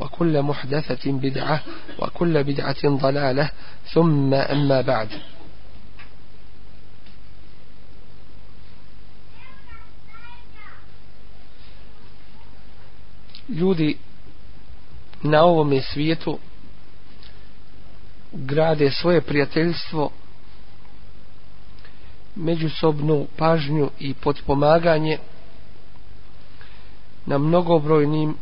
وكل 0.00 0.42
محدثة 0.42 1.12
بدعة 1.12 1.62
وكل 1.98 2.44
بدعة 2.44 2.88
ضلالة 2.88 3.50
ثم 3.92 4.34
أما 4.34 4.80
بعد 4.80 5.08
ljudi 13.48 13.96
na 15.22 15.42
ovome 15.44 15.82
svijetu 15.82 16.38
grade 18.32 18.90
svoje 18.90 19.20
prijateljstvo 19.20 20.10
međusobnu 22.34 23.26
pažnju 23.36 23.90
i 23.98 24.14
potpomaganje 24.14 25.18
na 27.26 27.38
mnogobrojnim 27.38 28.36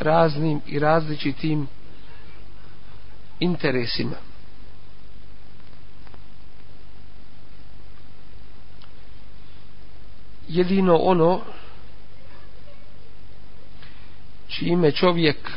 raznim 0.00 0.60
i 0.66 0.78
različitim 0.78 1.68
interesima. 3.40 4.16
Jedino 10.48 10.96
ono 10.96 11.40
čime 14.48 14.92
čovjek 14.92 15.50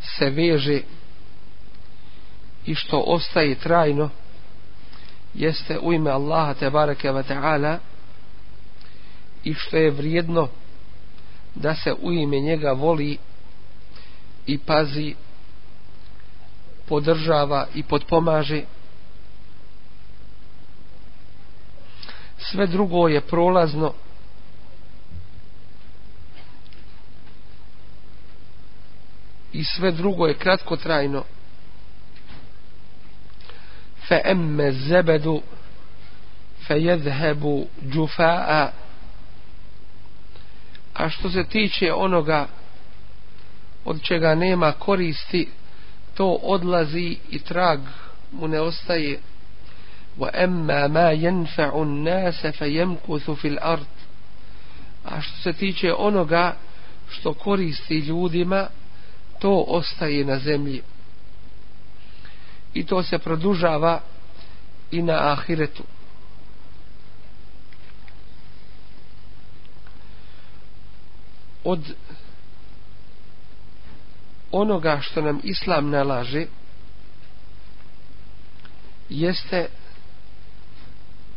se 0.00 0.30
veže 0.30 0.80
i 2.66 2.74
što 2.74 2.98
ostaje 2.98 3.54
trajno 3.54 4.10
jeste 5.34 5.78
u 5.78 5.92
ime 5.92 6.10
Allaha 6.10 6.54
te 6.54 6.70
bareke 6.70 7.12
ve 7.12 7.22
taala 7.22 7.78
i 9.44 9.54
što 9.54 9.76
je 9.76 9.90
vrijedno 9.90 10.48
da 11.54 11.74
se 11.74 11.94
u 12.02 12.12
ime 12.12 12.40
njega 12.40 12.72
voli 12.72 13.18
i 14.48 14.58
pazi 14.58 15.14
podržava 16.88 17.66
i 17.74 17.82
potpomaže. 17.82 18.62
Sve 22.38 22.66
drugo 22.66 23.08
je 23.08 23.20
prolazno. 23.20 23.92
I 29.52 29.64
sve 29.64 29.92
drugo 29.92 30.26
je 30.26 30.34
kratkotrajno. 30.34 31.24
Fa 34.08 34.20
emme 34.24 34.72
zebedu 34.72 35.42
fa 36.66 36.74
jedhebu 36.74 37.66
džufa'a. 37.84 38.70
A 40.94 41.08
što 41.08 41.30
se 41.30 41.44
tiče 41.44 41.92
onoga 41.92 42.57
od 43.88 44.02
čega 44.02 44.34
nema 44.34 44.72
koristi 44.72 45.48
to 46.14 46.38
odlazi 46.42 47.16
i 47.30 47.38
trag 47.38 47.80
mu 48.32 48.48
ne 48.48 48.60
ostaje. 48.60 49.20
وَأَمَّا 50.18 50.88
مَا 50.88 50.88
ma 50.88 51.10
النَّاسَ 51.10 52.44
an-nas 52.44 52.44
الْأَرْضِ 52.60 53.36
fil 53.36 53.58
ard. 53.60 53.86
A 55.04 55.20
što 55.20 55.36
se 55.42 55.52
tiče 55.52 55.94
onoga 55.94 56.56
što 57.08 57.34
koristi 57.34 57.98
ljudima 57.98 58.66
to 59.38 59.64
ostaje 59.68 60.24
na 60.24 60.38
zemlji. 60.38 60.82
I 62.74 62.86
to 62.86 63.02
se 63.02 63.18
produžava 63.18 64.00
i 64.90 65.02
na 65.02 65.32
ahiretu. 65.32 65.82
Od 71.64 71.94
onoga 74.52 75.00
što 75.02 75.20
nam 75.20 75.40
islam 75.44 75.90
nalaže 75.90 76.46
jeste 79.08 79.68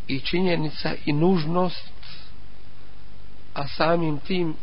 i 0.07 0.19
činjenica 0.19 0.93
i 1.05 1.13
nužnost 1.13 1.91
a 3.53 3.67
samim 3.67 4.19
tim 4.19 4.55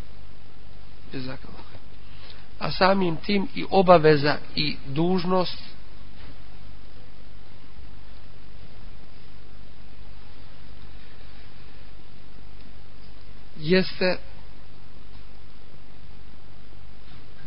a 2.59 2.71
samim 2.71 3.17
tim 3.17 3.49
i 3.55 3.65
obaveza 3.71 4.37
i 4.55 4.77
dužnost 4.87 5.63
jeste 13.59 14.17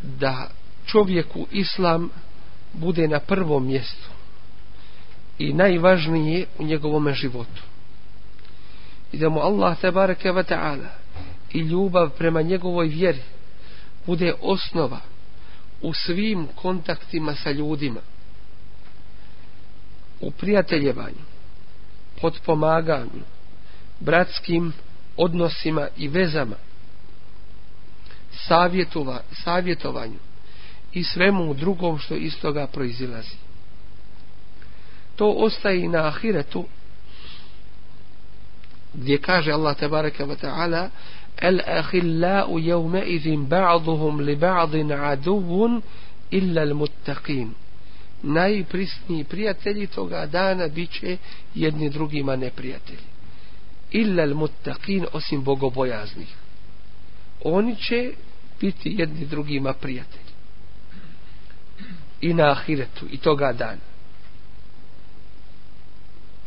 da 0.01 0.49
čovjeku 0.85 1.47
islam 1.51 2.09
bude 2.73 3.07
na 3.07 3.19
prvom 3.19 3.67
mjestu 3.67 4.09
i 5.37 5.53
najvažnije 5.53 6.45
u 6.59 6.63
njegovom 6.63 7.13
životu. 7.13 7.61
I 9.11 9.17
da 9.17 9.29
mu 9.29 9.39
Allah 9.39 9.79
tebareke 9.79 10.31
ve 10.31 10.41
wa 10.41 10.49
ta'ala 10.53 10.87
i 11.53 11.59
ljubav 11.59 12.09
prema 12.09 12.41
njegovoj 12.41 12.87
vjeri 12.87 13.21
bude 14.05 14.33
osnova 14.41 14.99
u 15.81 15.93
svim 15.93 16.47
kontaktima 16.55 17.35
sa 17.35 17.51
ljudima 17.51 17.99
u 20.21 20.31
prijateljevanju 20.31 21.23
potpomaganju 22.21 23.23
bratskim 23.99 24.73
odnosima 25.17 25.87
i 25.97 26.07
vezama 26.07 26.55
savjetova, 28.31 29.21
savjetovanju 29.31 30.17
i 30.93 31.03
svemu 31.03 31.53
drugom 31.53 31.99
što 31.99 32.15
iz 32.15 32.39
toga 32.41 32.67
proizilazi. 32.67 33.35
To 35.15 35.29
ostaje 35.29 35.79
i 35.79 35.87
na 35.87 36.07
ahiretu 36.07 36.65
gdje 38.93 39.17
kaže 39.17 39.51
Allah 39.51 39.77
tabaraka 39.77 40.25
wa 40.25 40.35
ta'ala 40.35 40.89
el 41.41 41.59
ahillau 41.65 42.59
jevme 42.59 43.03
izim 43.05 43.47
ba'duhum 43.47 44.19
li 44.19 44.35
ba'din 44.35 44.91
aduvun 44.91 45.81
illa 46.31 46.61
al 46.61 46.73
muttaqin 46.73 47.49
najprisniji 48.23 49.23
prijatelji 49.23 49.87
toga 49.87 50.25
dana 50.25 50.67
biće 50.67 51.17
jedni 51.55 51.89
drugima 51.89 52.35
neprijatelji. 52.35 53.07
Illa 53.91 54.23
al 54.23 54.33
muttaqin 54.33 55.05
osim 55.13 55.43
bogobojaznih. 55.43 56.35
Oni 57.43 57.75
će 57.75 58.11
biti 58.61 58.95
jedni 58.97 59.25
drugima 59.25 59.73
prijatelji 59.73 60.30
i 62.21 62.33
na 62.33 62.51
ahiretu 62.51 63.05
i 63.11 63.17
toga 63.17 63.53
dana. 63.53 63.91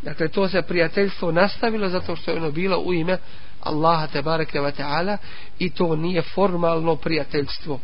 Dakle, 0.02 0.28
to 0.28 0.48
se 0.48 0.62
prijateljstvo 0.62 1.32
nastavilo 1.32 1.88
zato 1.88 2.16
što 2.16 2.30
je 2.30 2.36
ono 2.36 2.50
bilo 2.50 2.78
u 2.78 2.94
ime 2.94 3.18
Allaha 3.60 4.06
te 4.06 4.22
bareke 4.22 4.60
ve 4.60 4.72
ta'ala 4.72 5.16
i 5.58 5.70
to 5.70 5.96
nije 5.96 6.22
formalno 6.22 6.96
prijateljstvo. 6.96 7.80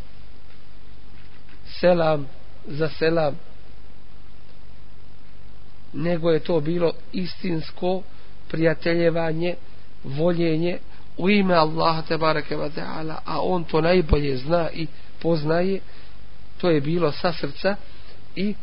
Selam 1.79 2.27
za 2.67 2.89
selam. 2.89 3.35
Nego 5.93 6.29
je 6.29 6.39
to 6.39 6.59
bilo 6.59 6.91
istinsko 7.13 8.01
prijateljevanje, 8.47 9.55
voljenje 10.03 10.77
u 11.17 11.29
ime 11.29 11.55
Allaha 11.55 12.01
te 12.01 12.17
bareke 12.17 12.55
ve 12.55 12.69
ta'ala, 12.69 13.15
a 13.25 13.41
on 13.41 13.63
to 13.63 13.81
najbolje 13.81 14.37
zna 14.37 14.69
i 14.71 14.87
poznaje 15.21 15.79
to 16.61 16.69
je 16.69 16.81
bilo 16.81 17.11
sa 17.11 17.33
srca 17.33 17.75
i 18.35 18.55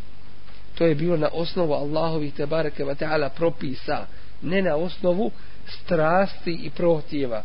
to 0.75 0.85
je 0.87 0.95
bilo 0.95 1.17
na 1.17 1.29
osnovu 1.33 1.73
Allahovih 1.73 2.35
te 2.35 2.47
bareke 2.47 2.85
ta'ala 2.85 3.29
propisa, 3.29 4.07
ne 4.43 4.63
na 4.63 4.77
osnovu 4.77 5.31
strasti 5.67 6.53
i 6.53 6.71
prohtjeva. 6.71 7.43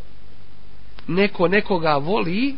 Neko 1.07 1.47
nekoga 1.47 1.97
voli 1.97 2.55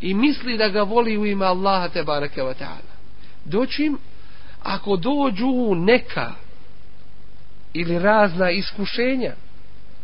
i 0.00 0.14
misli 0.14 0.56
da 0.56 0.68
ga 0.68 0.82
voli 0.82 1.18
u 1.18 1.26
ime 1.26 1.46
Allaha 1.46 1.88
te 1.88 2.02
bareke 2.02 2.42
ve 2.42 2.54
ta'ala. 2.54 2.94
Doćim, 3.44 3.98
ako 4.62 4.96
dođu 4.96 5.74
neka 5.74 6.32
ili 7.72 7.98
razna 7.98 8.50
iskušenja, 8.50 9.34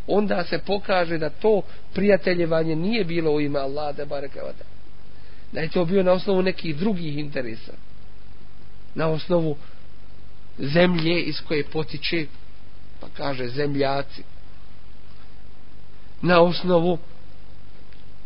onda 0.06 0.44
se 0.44 0.58
pokaže 0.58 1.18
da 1.18 1.30
to 1.30 1.62
prijateljevanje 1.94 2.76
nije 2.76 3.04
bilo 3.04 3.32
u 3.32 3.40
ime 3.40 3.58
Allaha 3.58 3.92
te 3.92 4.04
bareke 4.04 4.40
ve 4.40 4.52
ta'ala. 4.52 4.71
Da 5.52 5.60
je 5.60 5.68
to 5.68 5.84
bio 5.84 6.02
na 6.02 6.12
osnovu 6.12 6.42
nekih 6.42 6.76
drugih 6.76 7.18
interesa. 7.18 7.72
Na 8.94 9.08
osnovu 9.08 9.56
zemlje 10.58 11.22
iz 11.22 11.40
koje 11.40 11.64
potiče, 11.64 12.26
pa 13.00 13.06
kaže 13.16 13.48
zemljaci. 13.48 14.22
Na 16.22 16.40
osnovu 16.40 16.98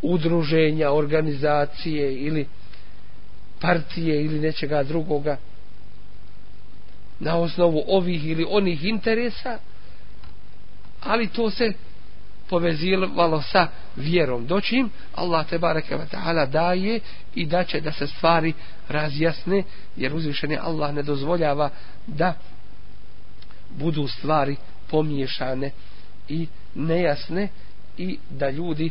udruženja, 0.03 0.91
organizacije 0.91 2.15
ili 2.15 2.47
partije 3.61 4.25
ili 4.25 4.41
nečega 4.41 4.83
drugoga 4.83 5.37
na 7.21 7.37
osnovu 7.37 7.85
ovih 7.87 8.27
ili 8.27 8.47
onih 8.49 8.85
interesa 8.85 9.59
ali 11.01 11.29
to 11.29 11.51
se 11.51 11.73
povezivalo 12.49 13.43
sa 13.43 13.69
vjerom 13.97 14.47
doćim 14.47 14.91
Allah 15.15 15.47
te 15.49 15.59
bareke 15.59 15.97
ve 15.97 16.07
taala 16.07 16.47
daje 16.47 17.01
i 17.35 17.47
da 17.47 17.65
će 17.65 17.81
da 17.81 17.93
se 17.93 18.07
stvari 18.07 18.53
razjasne 18.89 19.63
jer 19.97 20.15
uzvišeni 20.15 20.57
Allah 20.57 20.95
ne 20.95 21.03
dozvoljava 21.03 21.71
da 22.07 22.35
budu 23.71 24.09
stvari 24.09 24.57
pomiješane 24.91 25.71
i 26.29 26.47
nejasne 26.75 27.49
i 27.99 28.19
da 28.31 28.51
ljudi 28.51 28.91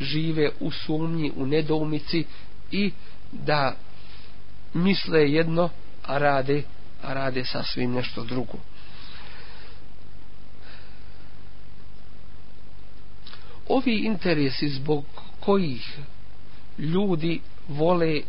žive 0.00 0.50
u 0.60 0.70
sumnji, 0.70 1.32
u 1.36 1.46
nedoumici 1.46 2.24
i 2.70 2.90
da 3.32 3.74
misle 4.74 5.30
jedno, 5.30 5.68
a 6.06 6.18
rade, 6.18 6.62
a 7.02 7.12
rade 7.12 7.44
sasvim 7.44 7.92
nešto 7.92 8.24
drugo. 8.24 8.58
Ovi 13.68 13.94
interesi 14.06 14.68
zbog 14.68 15.04
kojih 15.40 15.98
ljudi 16.78 17.40
vole 17.68 18.20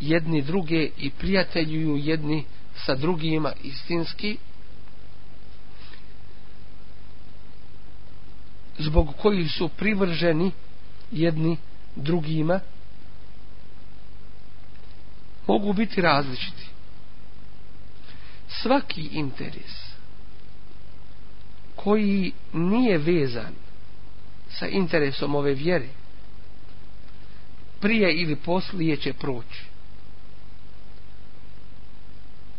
jedni 0.00 0.42
druge 0.42 0.90
i 0.98 1.10
prijateljuju 1.10 1.96
jedni 1.96 2.44
sa 2.74 2.94
drugima 2.94 3.52
istinski, 3.62 4.36
zbog 8.78 9.16
kojih 9.16 9.52
su 9.52 9.68
privrženi 9.68 10.50
jedni 11.10 11.56
drugima, 11.96 12.60
mogu 15.46 15.72
biti 15.72 16.00
različiti. 16.00 16.66
Svaki 18.48 19.08
interes 19.12 19.88
koji 21.76 22.32
nije 22.52 22.98
vezan 22.98 23.67
sa 24.50 24.66
interesom 24.66 25.34
ove 25.34 25.54
vjere, 25.54 25.88
prije 27.80 28.12
ili 28.12 28.36
poslije 28.36 28.96
će 28.96 29.12
proći. 29.12 29.64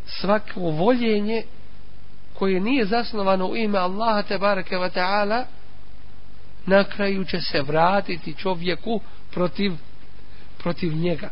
Svako 0.06 0.59
voljenje 0.59 1.44
koje 2.33 2.59
nije 2.59 2.86
zasnovano 2.86 3.47
u 3.47 3.56
ime 3.56 3.77
Allaha 3.77 4.21
te 4.21 4.38
bareke 4.38 4.77
ve 4.77 4.89
taala 4.89 5.45
na 6.65 6.83
kraju 6.83 7.25
će 7.25 7.41
se 7.41 7.62
vratiti 7.62 8.33
čovjeku 8.33 9.01
protiv 9.31 9.71
protiv 10.59 10.95
njega. 10.95 11.30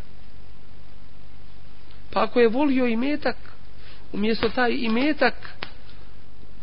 Pa 2.13 2.23
ako 2.23 2.39
je 2.39 2.47
volio 2.47 2.87
imetak, 2.87 3.35
umjesto 4.13 4.49
taj 4.49 4.71
imetak 4.71 5.33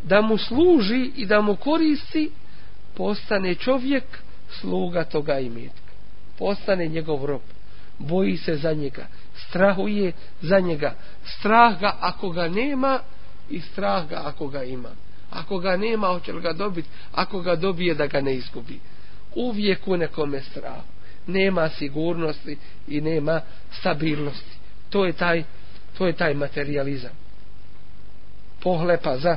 da 0.02 0.20
mu 0.20 0.38
služi 0.38 1.10
i 1.16 1.26
da 1.26 1.40
mu 1.40 1.56
koristi, 1.56 2.30
postane 2.96 3.54
čovjek 3.54 4.04
sluga 4.60 5.04
toga 5.04 5.38
imetka. 5.38 5.92
Postane 6.38 6.88
njegov 6.88 7.24
rob. 7.24 7.40
Boji 7.98 8.36
se 8.36 8.56
za 8.56 8.72
njega. 8.72 9.06
Strahuje 9.48 10.12
za 10.42 10.60
njega. 10.60 10.94
Strah 11.24 11.80
ga 11.80 11.96
ako 12.00 12.30
ga 12.30 12.48
nema 12.48 13.00
i 13.50 13.60
strah 13.60 14.08
ga 14.08 14.22
ako 14.24 14.48
ga 14.48 14.62
ima. 14.62 14.90
Ako 15.30 15.58
ga 15.58 15.76
nema, 15.76 16.06
hoće 16.08 16.32
li 16.32 16.40
ga 16.40 16.52
dobiti? 16.52 16.88
Ako 17.12 17.40
ga 17.40 17.56
dobije, 17.56 17.94
da 17.94 18.06
ga 18.06 18.20
ne 18.20 18.34
izgubi. 18.34 18.80
Uvijek 19.34 19.88
u 19.88 19.96
nekome 19.96 20.40
strahu. 20.40 20.82
Nema 21.26 21.68
sigurnosti 21.68 22.58
i 22.88 23.00
nema 23.00 23.40
stabilnosti 23.80 24.64
to 24.94 25.04
je 25.04 25.12
taj 25.12 25.42
to 25.98 26.06
je 26.06 26.12
taj 26.12 26.34
materializam 26.34 27.10
pohlepa 28.62 29.18
za 29.18 29.36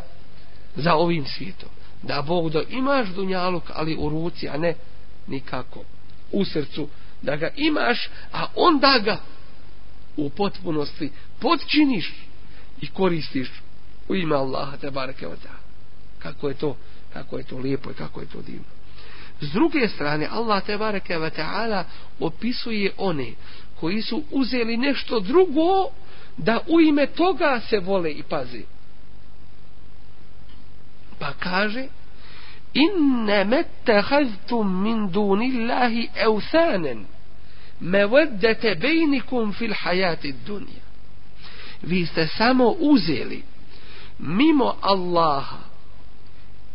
za 0.75 0.94
ovim 0.94 1.25
svijetom 1.25 1.69
da 2.03 2.21
Bog 2.21 2.49
da 2.49 2.61
imaš 2.69 3.07
dunjaluk 3.07 3.63
ali 3.73 3.95
u 3.99 4.09
ruci 4.09 4.49
a 4.49 4.57
ne 4.57 4.75
nikako 5.27 5.83
u 6.31 6.45
srcu. 6.45 6.88
Da 7.21 7.35
ga 7.35 7.49
imaš 7.55 8.09
a 8.33 8.45
onda 8.55 8.99
ga 9.05 9.17
u 10.17 10.29
potpunosti 10.29 11.11
podčiniš 11.39 12.13
i 12.81 12.88
koristiš 12.88 13.51
u 14.07 14.15
ime 14.15 14.35
Allaha 14.35 14.77
te 14.77 14.91
bareke 14.91 15.27
od 15.27 15.39
kako 16.19 16.47
je 16.47 16.53
to 16.53 16.77
kako 17.13 17.38
je 17.38 17.44
to 17.44 17.57
lijepo 17.57 17.91
i 17.91 17.94
kako 17.94 18.21
je 18.21 18.27
to 18.27 18.41
divno. 18.41 18.77
S 19.41 19.51
druge 19.51 19.88
strane 19.88 20.27
Allah 20.31 20.63
te 20.65 20.77
bareke 20.77 21.17
ve 21.17 21.29
taala 21.29 21.83
opisuje 22.19 22.93
one 22.97 23.31
koji 23.79 24.01
su 24.01 24.23
uzeli 24.31 24.77
nešto 24.77 25.19
drugo 25.19 25.89
da 26.38 26.59
u 26.67 26.81
ime 26.81 27.07
toga 27.07 27.61
se 27.69 27.79
vole 27.79 28.11
i 28.11 28.23
pazi. 28.23 28.63
Pa 31.19 31.33
kaže 31.39 31.87
inne 32.73 33.43
mettehaztum 33.43 34.81
min 34.83 35.11
dunillahi 35.11 36.09
eusanen 36.15 37.05
meveddete 37.79 38.75
bejnikum 38.75 39.53
fil 39.53 39.73
hajati 39.73 40.31
dunja. 40.45 40.83
Vi 41.81 42.05
ste 42.05 42.27
samo 42.27 42.75
uzeli 42.79 43.43
mimo 44.19 44.75
Allaha 44.81 45.57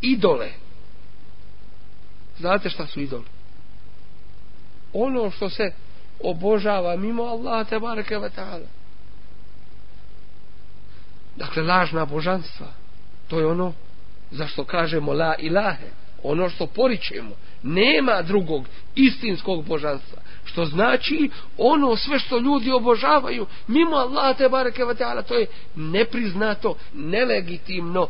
idole. 0.00 0.50
Znate 2.38 2.70
šta 2.70 2.87
su 2.87 3.00
idole? 3.00 3.25
Ono 4.92 5.30
što 5.30 5.50
se 5.50 5.72
obožava 6.20 6.96
mimo 6.96 7.22
Allaha 7.22 7.64
te 7.64 7.78
bareke 7.78 8.18
ve 8.18 8.30
taala. 8.30 8.66
Dakle, 11.37 11.62
lažna 11.62 12.04
božanstva. 12.04 12.66
To 13.28 13.40
je 13.40 13.46
ono 13.46 13.72
zašto 14.32 14.64
kažemo 14.64 15.12
la 15.12 15.34
ilahe. 15.38 15.86
Ono 16.22 16.48
što 16.48 16.66
poričemo. 16.66 17.30
Nema 17.62 18.22
drugog 18.22 18.66
istinskog 18.94 19.64
božanstva. 19.64 20.18
Što 20.44 20.64
znači 20.64 21.30
ono 21.58 21.96
sve 21.96 22.18
što 22.18 22.38
ljudi 22.38 22.70
obožavaju 22.70 23.46
mimo 23.66 23.96
Allaha 23.96 24.34
te 24.34 24.48
bareke 24.48 24.84
ve 24.84 24.94
taala 24.94 25.22
to 25.22 25.34
je 25.34 25.46
nepriznato, 25.76 26.74
nelegitimno, 26.94 28.08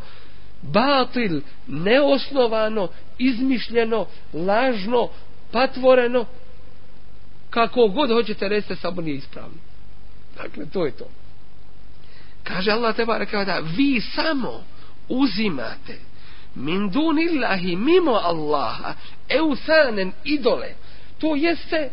batil, 0.63 1.41
neosnovano, 1.67 2.89
izmišljeno, 3.19 4.07
lažno, 4.33 5.09
patvoreno, 5.53 6.25
kako 7.51 7.89
god 7.89 8.11
hoćete 8.11 8.49
reći 8.49 8.77
samo 8.77 9.03
nije 9.03 9.17
ispravno. 9.17 9.57
Dakle, 10.37 10.67
to 10.73 10.87
je 10.87 10.93
to. 10.93 11.05
Kaže 12.43 12.71
Allah 12.71 12.97
te 12.97 13.05
baraka 13.05 13.45
da 13.45 13.59
vi 13.77 14.01
samo 14.01 14.65
uzimate 15.09 15.99
min 16.55 16.91
dunillahi 16.91 17.77
mimo 17.77 18.15
Allaha 18.15 18.95
eusanen 19.29 20.13
idole. 20.25 20.75
To 21.19 21.35
jeste 21.35 21.91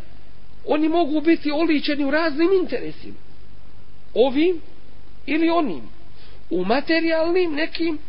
oni 0.65 0.89
mogu 0.89 1.21
biti 1.21 1.51
oličeni 1.51 2.05
u 2.05 2.11
raznim 2.11 2.49
interesima. 2.61 3.15
Ovim 4.13 4.61
ili 5.25 5.49
onim. 5.49 5.81
U 6.49 6.65
materijalnim 6.65 7.53
nekim 7.53 7.99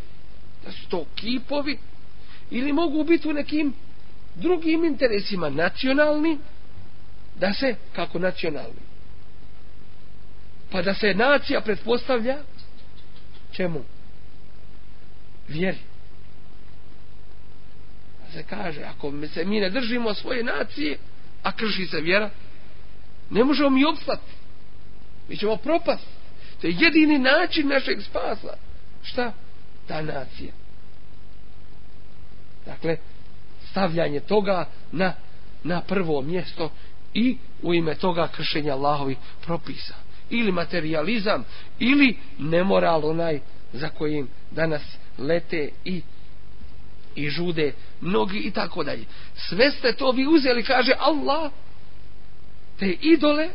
da 0.64 0.72
su 0.72 0.88
to 0.88 1.04
kipovi 1.14 1.78
ili 2.50 2.72
mogu 2.72 3.04
biti 3.04 3.28
u 3.28 3.32
nekim 3.32 3.74
drugim 4.34 4.84
interesima 4.84 5.50
nacionalnim 5.50 6.38
da 7.36 7.52
se 7.52 7.74
kako 7.92 8.18
nacionalni 8.18 8.80
pa 10.70 10.82
da 10.82 10.94
se 10.94 11.14
nacija 11.14 11.60
pretpostavlja 11.60 12.38
čemu 13.52 13.80
vjeri 15.48 15.78
se 18.32 18.42
kaže 18.42 18.82
ako 18.82 19.12
se 19.34 19.44
mi 19.44 19.60
ne 19.60 19.70
držimo 19.70 20.14
svoje 20.14 20.44
nacije 20.44 20.98
a 21.42 21.52
krši 21.52 21.86
se 21.86 22.00
vjera 22.00 22.30
ne 23.30 23.44
možemo 23.44 23.70
mi 23.70 23.84
obstati 23.84 24.32
mi 25.28 25.36
ćemo 25.36 25.56
propast 25.56 26.06
To 26.60 26.66
je 26.66 26.74
jedini 26.78 27.18
način 27.18 27.68
našeg 27.68 28.02
spasa. 28.02 28.54
Šta? 29.02 29.32
Ta 29.86 30.02
nacija. 30.02 30.52
Dakle, 32.66 32.96
stavljanje 33.70 34.20
toga 34.20 34.66
na, 34.92 35.12
na 35.64 35.80
prvo 35.80 36.22
mjesto 36.22 36.70
i 37.14 37.36
u 37.62 37.74
ime 37.74 37.94
toga 37.94 38.28
kršenja 38.28 38.72
Allahovi 38.72 39.16
propisa. 39.40 39.94
Ili 40.30 40.52
materializam, 40.52 41.44
ili 41.78 42.16
nemoral 42.38 43.06
onaj 43.06 43.40
za 43.72 43.88
kojim 43.88 44.28
danas 44.50 44.82
lete 45.18 45.68
i 45.84 46.02
i 47.14 47.30
žude 47.30 47.72
mnogi 48.00 48.38
i 48.38 48.50
tako 48.50 48.84
dalje. 48.84 49.04
Sve 49.48 49.70
ste 49.70 49.92
to 49.92 50.10
vi 50.10 50.26
uzeli, 50.26 50.62
kaže 50.62 50.92
Allah, 50.98 51.50
te 52.78 52.96
idole, 53.00 53.48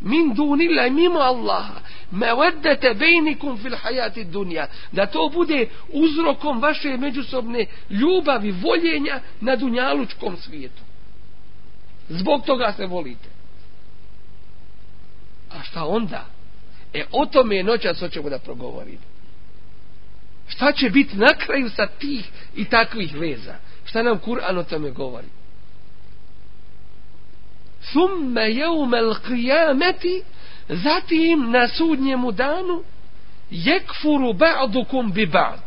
min 0.00 0.34
dunila 0.34 0.86
i 0.86 0.90
mimo 0.90 1.18
Allaha, 1.18 1.80
me 2.10 2.34
veddete 2.34 2.94
bejnikum 2.94 3.58
fil 3.58 3.76
hajati 3.76 4.24
dunja, 4.24 4.66
da 4.92 5.06
to 5.06 5.30
bude 5.32 5.68
uzrokom 5.92 6.60
vaše 6.60 6.96
međusobne 6.96 7.66
ljubavi, 7.90 8.50
voljenja 8.50 9.20
na 9.40 9.56
dunjalučkom 9.56 10.36
svijetu. 10.36 10.82
Zbog 12.08 12.44
toga 12.46 12.72
se 12.76 12.86
volite. 12.86 13.28
A 15.50 15.62
šta 15.62 15.84
onda? 15.84 16.26
E, 16.94 17.04
o 17.12 17.26
tome 17.26 17.56
je 17.56 17.64
noćas 17.64 18.00
hoćemo 18.00 18.30
da 18.30 18.38
progovorimo. 18.38 19.09
Šta 20.60 20.72
će 20.72 20.90
biti 20.90 21.16
na 21.16 21.34
kraju 21.34 21.70
sa 21.70 21.86
tih 21.86 22.28
i 22.56 22.64
takvih 22.64 23.14
veza? 23.14 23.54
Šta 23.84 24.02
nam 24.02 24.18
Kur'an 24.18 24.58
o 24.58 24.62
tome 24.62 24.90
govori? 24.90 25.26
Summe 27.92 28.50
jeumel 28.50 29.14
qiyameti 29.28 30.22
zatim 30.68 31.50
na 31.50 31.68
sudnjemu 31.68 32.32
danu 32.32 32.82
jekfuru 33.50 34.32
ba'dukum 34.32 35.12
bi 35.12 35.26
ba'd. 35.26 35.60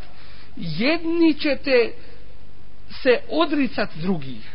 Jedni 0.56 1.34
ćete 1.34 1.94
se 3.02 3.20
odricat 3.30 3.90
drugih. 3.96 4.52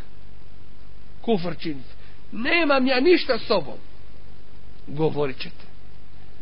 Kufr 1.20 1.54
činiti. 1.58 1.90
Nemam 2.32 2.86
ja 2.86 3.00
ništa 3.00 3.38
s 3.38 3.46
sobom. 3.46 3.78
Govorit 4.86 5.38
ćete. 5.38 5.64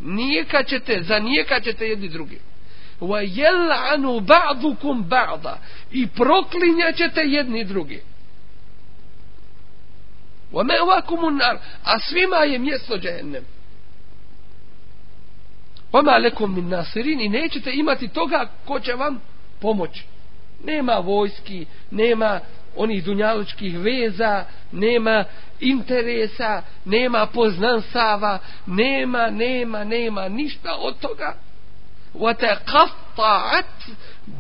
Nijekat 0.01 0.67
ćete, 0.67 1.03
zanijekat 1.03 1.63
ćete 1.63 1.87
jedni 1.87 2.09
drugi 2.09 2.39
وَيَلْعَنُ 3.01 4.27
بَعْضُكُمْ 4.27 5.05
ba'dukum 5.09 5.57
i 5.91 6.07
proklinjat 6.07 6.97
ćete 6.97 7.21
jedni 7.21 7.65
drugi. 7.65 8.01
wa 10.53 10.63
النَّارِ. 10.63 11.33
Nar 11.33 11.59
a 11.85 11.99
svima 11.99 12.37
je 12.37 12.59
mjesto 12.59 12.99
džehennem. 12.99 13.45
وَمَا 15.93 16.19
لَكُمْ 16.19 16.47
مِنْ 16.47 16.55
min 16.55 16.69
nasirin 16.69 17.21
i 17.21 17.29
nećete 17.29 17.71
imati 17.75 18.09
toga 18.09 18.49
ko 18.65 18.81
će 18.81 18.93
vam 18.93 19.21
pomoći. 19.61 20.05
Nema 20.65 20.99
vojski 20.99 21.67
nema 21.91 22.41
onih 22.77 23.05
dunjalučkih 23.05 23.79
veza 23.79 24.45
nema 24.73 25.25
interesa 25.61 26.63
nema 26.85 27.27
poznansava 27.27 28.39
nema, 28.67 29.31
nema, 29.31 29.85
nema 29.85 30.29
ništa 30.29 30.77
od 30.79 30.99
toga. 30.99 31.46
وتقطعت 32.16 33.66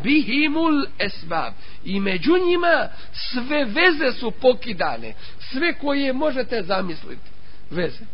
بهم 0.03 0.57
الاسباب 0.67 1.53
i 1.85 1.99
među 1.99 2.37
njima 2.37 2.89
sve 3.13 3.65
veze 3.65 4.19
su 4.19 4.31
pokidane 4.31 5.13
sve 5.39 5.73
koje 5.73 6.13
možete 6.13 6.63
zamisliti 6.63 7.29
veze 7.69 8.05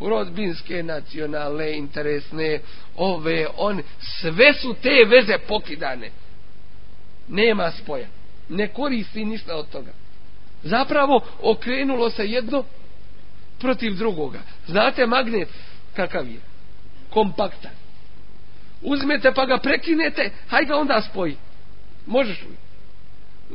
rodbinske, 0.00 0.82
nacionalne, 0.82 1.76
interesne 1.76 2.60
ove, 2.96 3.46
on 3.56 3.82
sve 4.00 4.52
su 4.52 4.74
te 4.82 5.04
veze 5.06 5.38
pokidane 5.48 6.10
nema 7.28 7.70
spoja 7.70 8.06
ne 8.48 8.68
koristi 8.68 9.24
ništa 9.24 9.56
od 9.56 9.68
toga 9.68 9.92
zapravo 10.62 11.20
okrenulo 11.42 12.10
se 12.10 12.26
jedno 12.26 12.64
protiv 13.58 13.94
drugoga 13.94 14.38
znate 14.66 15.06
magnet 15.06 15.48
kakav 15.96 16.28
je 16.28 16.40
kompaktan 17.10 17.72
uzmete 18.81 19.31
pa 19.35 19.45
ga 19.45 19.57
prekinete, 19.57 20.29
haj 20.47 20.65
ga 20.65 20.75
onda 20.75 21.01
spoji. 21.01 21.37
Možeš 22.05 22.41
li? 22.41 22.55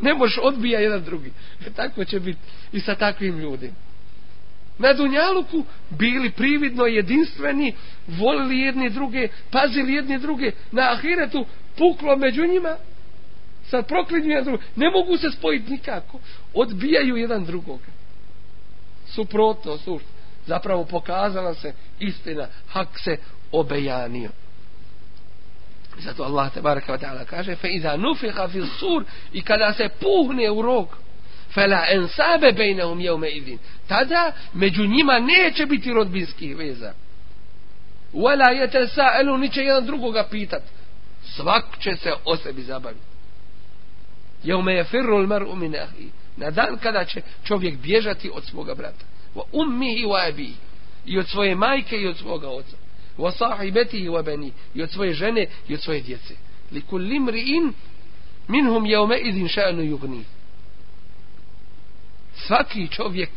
Ne 0.02 0.14
možeš 0.14 0.38
odbija 0.42 0.80
jedan 0.80 1.04
drugi. 1.04 1.32
E, 1.66 1.70
tako 1.70 2.04
će 2.04 2.20
biti 2.20 2.40
i 2.72 2.80
sa 2.80 2.94
takvim 2.94 3.38
ljudima. 3.38 3.74
Na 4.78 4.92
Dunjaluku 4.92 5.64
bili 5.90 6.30
prividno 6.30 6.86
jedinstveni, 6.86 7.74
volili 8.06 8.58
jedni 8.58 8.90
druge, 8.90 9.28
pazili 9.50 9.94
jedni 9.94 10.18
druge. 10.18 10.52
Na 10.72 10.92
Ahiretu 10.92 11.46
puklo 11.76 12.16
među 12.16 12.46
njima, 12.46 12.76
sad 13.70 13.88
proklinju 13.88 14.28
jedan 14.28 14.44
drugi. 14.44 14.64
Ne 14.76 14.90
mogu 14.90 15.16
se 15.16 15.30
spojiti 15.30 15.70
nikako. 15.70 16.18
Odbijaju 16.54 17.16
jedan 17.16 17.44
drugoga. 17.44 17.86
Suprotno, 19.06 19.78
sušt. 19.78 20.06
Zapravo 20.46 20.84
pokazala 20.84 21.54
se 21.54 21.72
istina, 21.98 22.46
hak 22.68 22.88
se 23.04 23.16
obejanio. 23.52 24.30
Zato 26.00 26.24
Allah 26.24 26.52
te 26.52 26.60
baraka 26.60 26.92
wa 26.92 26.98
ta'ala 26.98 27.24
kaže 27.24 27.56
fe 27.56 27.68
iza 27.68 27.96
nufiha 27.96 28.48
fi 28.48 28.62
sur 28.78 29.04
i 29.32 29.42
kada 29.42 29.72
se 29.72 29.88
puhne 29.88 30.50
u 30.50 30.62
rog 30.62 30.88
fela 31.54 31.84
ensabe 31.88 32.52
bejnehum 32.52 33.00
jevme 33.00 33.28
idin 33.28 33.58
tada 33.88 34.32
među 34.52 34.86
njima 34.86 35.18
neće 35.18 35.66
biti 35.66 35.92
rodbinskih 35.92 36.56
veza. 36.56 36.92
Wala 38.12 38.50
jete 38.50 38.86
sa 38.86 39.06
elu 39.20 39.38
niće 39.38 39.60
jedan 39.60 39.86
drugoga 39.86 40.26
pitat. 40.30 40.62
Svak 41.24 41.64
će 41.78 41.96
se 41.96 42.12
o 42.24 42.36
sebi 42.36 42.62
zabaviti. 42.62 43.04
Jevme 44.42 44.74
je 44.74 44.84
firrul 44.84 45.26
mar'u 45.26 45.54
min 45.54 45.76
ahi 45.76 46.10
na 46.36 46.50
dan 46.50 46.78
kada 46.78 47.04
će 47.04 47.22
čovjek 47.44 47.78
bježati 47.78 48.30
od 48.34 48.44
svoga 48.44 48.74
brata. 48.74 49.04
Wa 49.34 49.42
ummihi 49.52 50.04
wa 50.04 50.28
abihi 50.28 50.54
i 51.06 51.18
od 51.18 51.28
svoje 51.28 51.54
majke 51.54 51.96
i 51.96 52.06
od 52.06 52.16
svoga 52.16 52.48
oca 52.48 52.76
wa 53.20 53.32
sahibatihi 53.32 54.08
wa 54.08 54.22
bani 54.22 54.52
i 54.74 54.82
od 54.82 54.90
svoje 54.90 55.14
žene 55.14 55.46
i 55.68 55.74
od 55.74 55.82
svoje 55.82 56.00
djece. 56.00 56.34
Li 56.72 56.82
kulli 56.82 57.20
mri'in 57.20 57.72
minhum 58.48 58.84
yawma 58.84 59.16
idhin 59.22 59.48
sha'nu 59.48 59.82
yughni 59.82 60.22
svaki 62.46 62.88
čovjek 62.88 63.30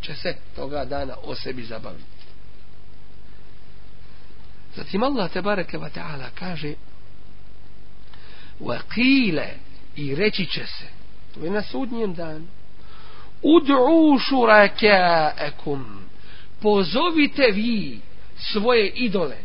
će 0.00 0.14
se 0.14 0.36
toga 0.56 0.84
dana 0.84 1.14
o 1.24 1.34
sebi 1.34 1.62
zabaviti. 1.62 2.04
Zatim 4.76 5.02
Allah 5.02 5.30
te 5.32 5.42
bareke 5.42 5.78
ve 5.78 5.90
ta'ala 5.90 6.30
kaže 6.34 6.74
wa 8.60 8.78
qila 8.94 9.46
i 9.96 10.14
reći 10.14 10.46
će 10.46 10.66
se 10.66 10.86
to 11.34 11.44
je 11.44 11.50
na 11.50 11.62
sudnjem 11.62 12.14
danu 12.14 12.46
ud'u 13.42 14.18
shuraka'akum 14.18 15.84
pozovite 16.60 17.50
vi 17.50 18.00
svoje 18.52 18.88
idole. 18.88 19.36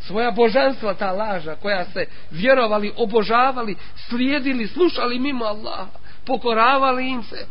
Svoja 0.00 0.30
božanstva 0.30 0.94
ta 0.94 1.12
laža 1.12 1.54
koja 1.54 1.84
se 1.84 2.06
vjerovali, 2.30 2.92
obožavali 2.96 3.76
slijedili, 4.08 4.66
slušali 4.66 5.18
mimo 5.18 5.44
Allaha 5.44 6.06
pokoravali 6.26 7.10
im 7.10 7.22
se 7.22 7.46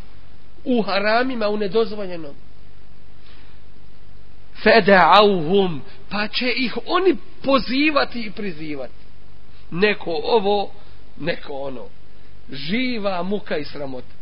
u 0.63 0.81
haramima, 0.81 1.47
u 1.47 1.57
nedozvoljenom. 1.57 2.35
Feda'auhum 4.63 5.79
pa 6.09 6.27
će 6.27 6.51
ih 6.55 6.77
oni 6.85 7.17
pozivati 7.43 8.21
i 8.21 8.31
prizivati. 8.31 8.93
Neko 9.71 10.11
ovo 10.23 10.71
neko 11.19 11.53
ono. 11.53 11.85
Živa 12.51 13.23
muka 13.23 13.57
i 13.57 13.65
sramota. 13.65 14.15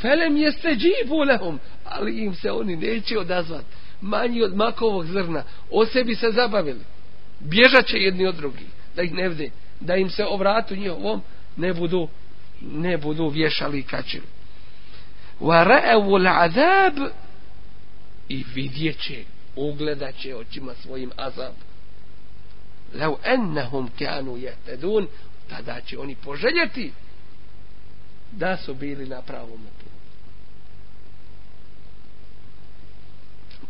Felem 0.00 0.36
jeste 0.36 0.76
džibu 0.76 1.16
lehum 1.16 1.60
ali 1.84 2.18
im 2.18 2.34
se 2.34 2.52
oni 2.52 2.76
neće 2.76 3.18
odazvati 3.18 3.81
manji 4.02 4.42
od 4.42 4.56
makovog 4.56 5.06
zrna, 5.06 5.44
o 5.70 5.86
sebi 5.86 6.14
se 6.14 6.30
zabavili. 6.30 6.80
Bježat 7.40 7.86
će 7.86 7.96
jedni 7.96 8.26
od 8.26 8.34
drugih, 8.34 8.66
da 8.96 9.02
ih 9.02 9.12
ne 9.12 9.28
vde, 9.28 9.50
da 9.80 9.96
im 9.96 10.10
se 10.10 10.24
o 10.26 10.36
vratu 10.36 10.76
njihovom 10.76 11.22
ne 11.56 11.74
budu, 11.74 12.08
ne 12.60 12.96
budu 12.96 13.28
vješali 13.28 13.78
i 13.78 13.82
kačili. 13.82 14.26
وَرَأَوُ 15.40 16.18
ra'evu 16.22 17.10
i 18.28 18.44
vidjet 18.54 18.98
će, 19.00 19.24
ugledat 19.56 20.14
će 20.14 20.36
očima 20.36 20.74
svojim 20.74 21.10
azab. 21.16 21.54
لَوْ 22.94 23.16
أَنَّهُمْ 23.24 23.88
كَانُوا 23.98 24.36
jehtedun, 24.36 25.06
tada 25.48 25.80
će 25.80 25.98
oni 25.98 26.14
poželjeti 26.14 26.92
da 28.32 28.56
su 28.56 28.74
bili 28.74 29.06
na 29.06 29.22
pravom 29.22 29.60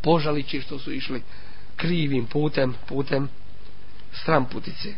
požalići 0.03 0.61
što 0.61 0.79
su 0.79 0.93
išli 0.93 1.23
krivim 1.77 2.27
putem, 2.27 2.75
putem 2.89 3.29
stramputice. 4.13 4.95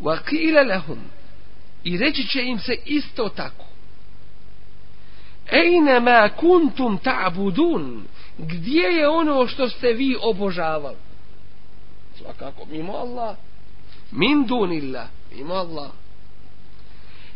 Vakile 0.00 0.62
lehum 0.62 0.98
i 1.84 1.98
reći 1.98 2.26
će 2.28 2.42
im 2.42 2.58
se 2.58 2.76
isto 2.84 3.28
tako. 3.28 3.64
Ejne 5.50 6.00
ma 6.00 6.28
kuntum 6.28 6.98
ta'budun 6.98 8.02
gdje 8.38 8.82
je 8.82 9.08
ono 9.08 9.46
što 9.46 9.68
ste 9.68 9.92
vi 9.92 10.16
obožavali 10.20 10.96
svakako 12.18 12.66
mimo 12.66 12.92
Allah 12.92 13.36
min 14.10 14.46
dunillah 14.46 15.08
mimo 15.34 15.54
Allah 15.54 15.90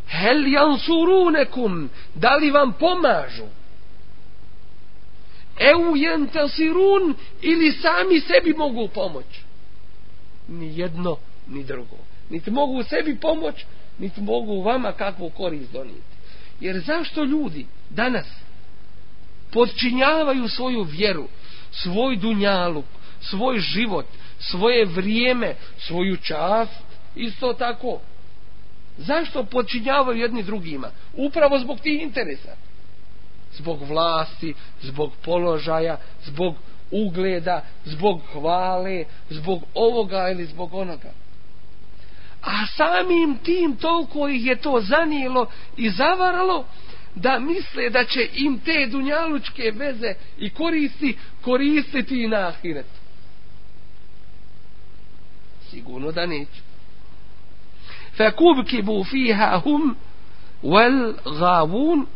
hel 0.09 0.47
jansurunekum 0.47 1.91
da 2.15 2.37
li 2.37 2.51
vam 2.51 2.73
pomažu 2.73 3.47
eu 5.59 5.97
jentasirun 5.97 7.15
ili 7.43 7.73
sami 7.73 8.21
sebi 8.21 8.55
mogu 8.55 8.89
pomoć? 8.89 9.25
Ni 10.49 10.79
jedno 10.79 11.17
ni 11.49 11.65
drugo. 11.65 11.97
Niti 12.31 12.51
mogu 12.51 12.83
sebi 12.83 13.17
pomoć 13.17 13.55
niti 13.99 14.21
mogu 14.21 14.63
vama 14.63 14.93
kakvu 14.93 15.31
korist 15.31 15.73
donijeti. 15.73 16.13
Jer 16.61 16.81
zašto 16.87 17.25
ljudi 17.25 17.67
danas 17.91 18.27
podčinjavaju 19.53 20.49
svoju 20.49 20.83
vjeru 20.83 21.29
svoj 21.71 22.17
dunjaluk 22.17 22.85
svoj 23.21 23.59
život 23.59 24.07
svoje 24.39 24.85
vrijeme 24.85 25.55
svoju 25.79 26.17
čast? 26.17 26.81
Isto 27.17 27.53
tako. 27.53 28.01
Zašto 28.99 29.45
podčinjavaju 29.45 30.21
jedni 30.21 30.43
drugima? 30.43 30.91
Upravo 31.15 31.59
zbog 31.59 31.81
tih 31.81 32.03
interesa 32.03 32.57
zbog 33.59 33.83
vlasti, 33.89 34.55
zbog 34.83 35.13
položaja, 35.25 35.97
zbog 36.25 36.55
ugleda, 36.91 37.65
zbog 37.85 38.21
hvale, 38.33 39.05
zbog 39.31 39.63
ovoga 39.75 40.31
ili 40.31 40.45
zbog 40.45 40.75
onoga. 40.75 41.11
A 42.43 42.67
samim 42.67 43.39
tim 43.39 43.77
toliko 43.77 44.29
ih 44.29 44.47
je 44.47 44.57
to 44.57 44.81
zanijelo 44.81 45.47
i 45.77 45.91
zavaralo 45.91 46.65
da 47.15 47.39
misle 47.39 47.91
da 47.91 48.05
će 48.05 48.29
im 48.35 48.59
te 48.59 48.87
dunjalučke 48.91 49.73
veze 49.75 50.15
i 50.39 50.51
koristi 50.51 51.17
koristiti 51.43 52.23
i 52.23 52.29
na 52.29 52.49
ahiret. 52.49 52.87
Sigurno 55.71 56.13
da 56.13 56.27
neće. 56.27 56.61
Fe 58.17 58.31
kubki 58.31 58.83
fiha 59.11 59.61
hum 59.65 59.97
wal 60.63 61.15
gavun 61.39 62.07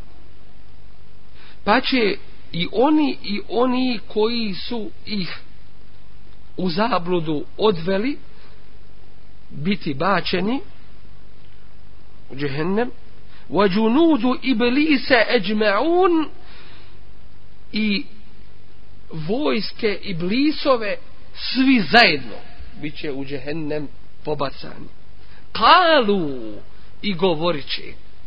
Pa 1.66 1.82
će 1.82 2.18
i 2.52 2.68
oni 2.72 3.18
i 3.24 3.42
oni 3.50 4.00
koji 4.08 4.54
su 4.54 4.90
ih 5.06 5.38
u 6.58 6.70
zabludu 6.70 7.46
odveli 7.58 8.18
biti 9.50 9.94
bačeni 9.94 10.60
u 12.30 12.36
džehennem 12.36 12.92
وَجُنُودُ 13.50 14.40
إِبْلِيسَ 14.44 15.12
أَجْمَعُونَ 15.12 16.26
i 17.72 18.06
vojske 19.12 20.00
iblisove 20.04 20.96
svi 21.34 21.84
zajedno 21.92 22.36
bit 22.82 22.98
će 22.98 23.12
u 23.12 23.26
džehennem 23.26 23.88
pobacani 24.24 24.88
kalu 25.52 26.54
i 27.02 27.14
govorit 27.14 27.66
će 27.66 27.82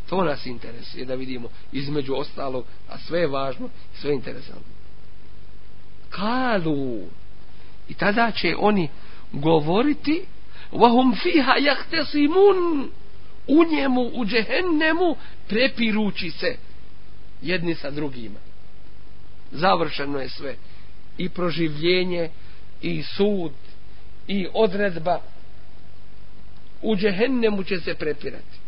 to 0.09 0.23
nas 0.23 0.45
interesuje 0.45 1.05
da 1.05 1.15
vidimo 1.15 1.49
između 1.71 2.13
ostalog 2.15 2.65
a 2.89 2.97
sve 2.97 3.19
je 3.19 3.27
važno 3.27 3.69
sve 4.01 4.11
je 4.11 4.15
interesantno 4.15 4.75
kalu 6.09 7.01
i 7.89 7.93
tada 7.93 8.31
će 8.31 8.55
oni 8.59 8.89
govoriti 9.31 10.25
وَهُمْ 10.71 11.15
فِيهَا 11.15 11.55
يَخْتَصِمُونَ 11.57 12.89
u 13.47 13.63
njemu, 13.63 14.01
u 14.01 14.25
džehennemu, 14.25 15.15
prepirući 15.47 16.31
se 16.31 16.55
jedni 17.41 17.75
sa 17.75 17.91
drugima. 17.91 18.39
Završeno 19.51 20.19
je 20.19 20.29
sve. 20.29 20.55
I 21.17 21.29
proživljenje, 21.29 22.29
i 22.81 23.03
sud, 23.03 23.51
i 24.27 24.47
odredba. 24.53 25.19
U 26.81 26.95
džehennemu 26.95 27.63
će 27.63 27.79
se 27.79 27.95
prepirati. 27.95 28.58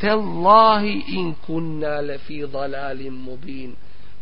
Tellahi 0.00 1.04
in 1.08 1.34
kunna 1.46 2.00
lefi 2.00 2.46
dalalim 2.46 3.14
mubin. 3.24 3.74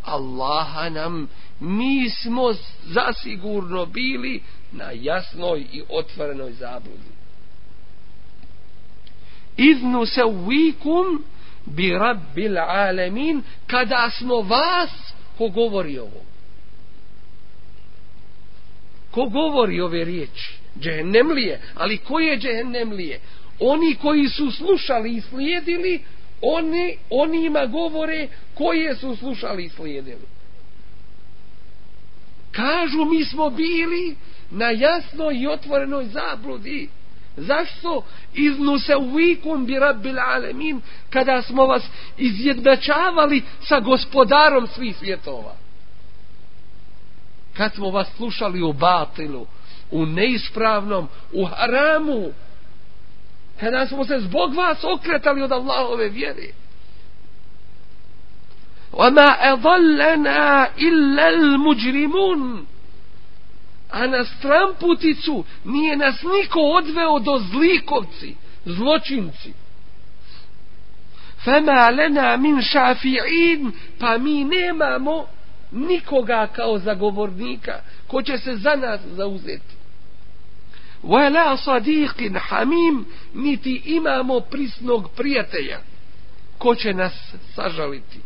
Allaha 0.05 0.91
nam, 0.91 1.29
mi 1.61 2.11
smo 2.11 2.55
zasigurno 2.87 3.87
bili 3.87 4.43
na 4.73 4.91
jasnoj 4.93 5.61
i 5.73 5.83
otvorenoj 5.89 6.53
zabludi. 6.53 7.15
Iznu 9.57 10.07
se 10.07 10.25
uvikum 10.25 11.25
bi 11.67 11.91
rabbil 11.91 12.59
alemin 12.59 13.43
kada 13.67 14.11
smo 14.11 14.41
vas 14.41 14.91
ko 15.39 15.49
govori 15.49 15.99
ovo. 15.99 16.25
Ko 19.11 19.25
govori 19.25 19.81
ove 19.81 20.05
riječi? 20.05 20.59
Džehennemlije. 20.81 21.61
Ali 21.75 21.99
ko 21.99 22.21
je 22.21 22.39
džehennemlije? 22.39 23.21
Oni 23.67 23.95
koji 23.95 24.29
su 24.29 24.51
slušali 24.51 25.17
i 25.17 25.21
slijedili 25.21 26.03
oni 26.41 26.97
onima 27.11 27.67
govore 27.67 28.29
koje 28.55 28.97
su 28.97 29.17
slušali 29.17 29.65
i 29.65 29.69
slijedili. 29.69 30.27
Kažu 32.53 33.05
mi 33.05 33.25
smo 33.25 33.51
bili 33.51 34.17
na 34.51 34.71
jasnoj 34.71 35.37
i 35.37 35.47
otvorenoj 35.47 36.05
zabludi. 36.05 36.89
Zašto? 37.37 38.03
Iznu 38.35 38.79
se 38.79 38.97
uvikum 38.97 39.67
bi 39.67 39.79
rabbil 39.79 40.19
alemin 40.19 40.81
kada 41.11 41.43
smo 41.43 41.67
vas 41.67 41.83
izjednačavali 42.19 43.43
sa 43.61 43.81
gospodarom 43.81 44.67
svih 44.67 44.97
svjetova? 44.97 45.57
Kad 47.57 47.75
smo 47.75 47.91
vas 47.91 48.09
slušali 48.17 48.63
u 48.63 48.73
batilu, 48.73 49.47
u 49.91 50.07
neispravnom, 50.07 51.09
u 51.33 51.45
haramu, 51.45 52.33
kada 53.60 53.88
smo 53.88 54.06
se 54.06 54.20
zbog 54.20 54.54
vas 54.54 54.84
okretali 54.84 55.42
od 55.42 55.52
Allahove 55.52 56.10
vjere. 56.10 56.48
وَمَا 58.94 59.54
أَضَلَّنَا 59.54 60.68
إِلَّا 60.78 61.30
الْمُجْرِمُونَ 61.30 62.66
a 63.92 64.08
na 64.08 64.26
stramputicu 64.26 65.44
nije 65.66 65.96
nas 65.96 66.16
niko 66.24 66.60
odveo 66.60 67.20
do 67.20 67.42
zlikovci, 67.52 68.36
zločinci. 68.66 69.54
Fema 71.44 71.90
lena 71.90 72.38
min 72.38 72.62
šafi'in, 72.62 73.72
pa 74.00 74.18
mi 74.18 74.44
nemamo 74.44 75.26
nikoga 75.72 76.48
kao 76.48 76.78
zagovornika, 76.78 77.82
ko 78.08 78.22
će 78.22 78.38
se 78.38 78.56
za 78.56 78.76
nas 78.76 79.02
zauzeti. 79.02 79.76
Wala 81.04 81.58
sadiqin 81.58 82.38
hamim, 82.40 83.06
niti 83.34 83.82
imamo 83.86 84.40
prisnog 84.40 85.10
prijatelja, 85.16 85.80
ko 86.58 86.76
će 86.76 86.94
nas 86.94 87.14
sažaliti. 87.56 88.20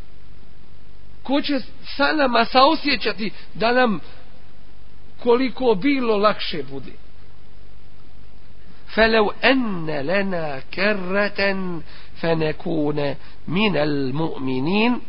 Ko 1.23 1.41
će 1.41 1.59
sa 1.97 2.11
nama 2.13 2.45
saosjećati 2.45 3.31
da 3.53 3.71
nam 3.71 3.99
koliko 5.19 5.75
bilo 5.75 6.17
lakše 6.17 6.63
bude. 6.63 6.91
فلو 8.93 9.31
أن 9.31 9.89
لنا 9.89 10.61
كرة 10.73 11.55
فنكون 12.15 13.15
من 13.47 13.77
المؤمنين 13.77 15.01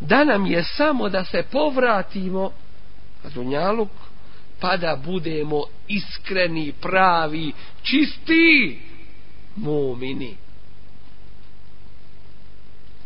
da 0.00 0.24
nam 0.24 0.46
je 0.46 0.64
samo 0.64 1.08
da 1.08 1.24
se 1.24 1.42
povratimo 1.42 2.52
na 3.24 3.30
dunjaluk 3.30 3.88
pa 4.59 4.77
da 4.77 4.95
budemo 4.95 5.63
iskreni, 5.87 6.73
pravi, 6.81 7.51
čisti 7.83 8.79
mumini. 9.55 10.35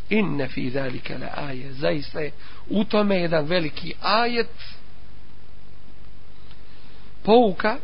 Inne 0.09 0.47
fi 0.47 0.69
zalika 0.69 1.17
la 1.17 1.29
aje. 1.35 1.73
Zaista 1.73 2.19
je 2.19 2.31
u 2.69 2.83
tome 2.83 3.15
jedan 3.15 3.45
veliki 3.45 3.93
ajet 4.01 4.59
pouka 7.23 7.77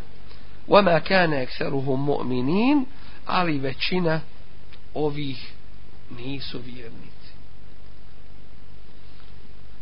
ma 0.67 0.99
kana 0.99 1.45
أَكْسَرُهُمْ 1.45 1.97
mu'minin. 1.97 2.85
Ali 3.25 3.59
većina 3.59 4.21
ovih 4.93 5.53
nisu 6.17 6.59
vjernici. 6.59 7.33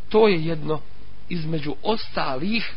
To 0.09 0.27
je 0.27 0.45
jedno 0.45 0.81
između 1.29 1.75
ostalih 1.83 2.73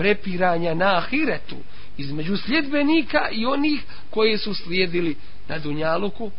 prepiranja 0.00 0.74
na 0.74 0.96
ahiretu, 0.96 1.56
između 1.96 2.36
sljedbenika 2.36 3.28
i 3.32 3.46
onih 3.46 3.84
koji 4.10 4.38
su 4.38 4.54
slijedili 4.54 5.16
na 5.48 5.58
Dunjaluku 5.58 6.30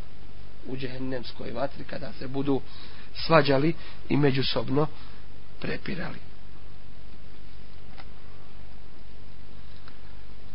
u 0.67 0.77
džehennemskoj 0.77 1.51
vatri 1.51 1.83
kada 1.83 2.13
se 2.19 2.27
budu 2.27 2.61
svađali 3.25 3.73
i 4.09 4.17
međusobno 4.17 4.87
prepirali. 5.59 6.17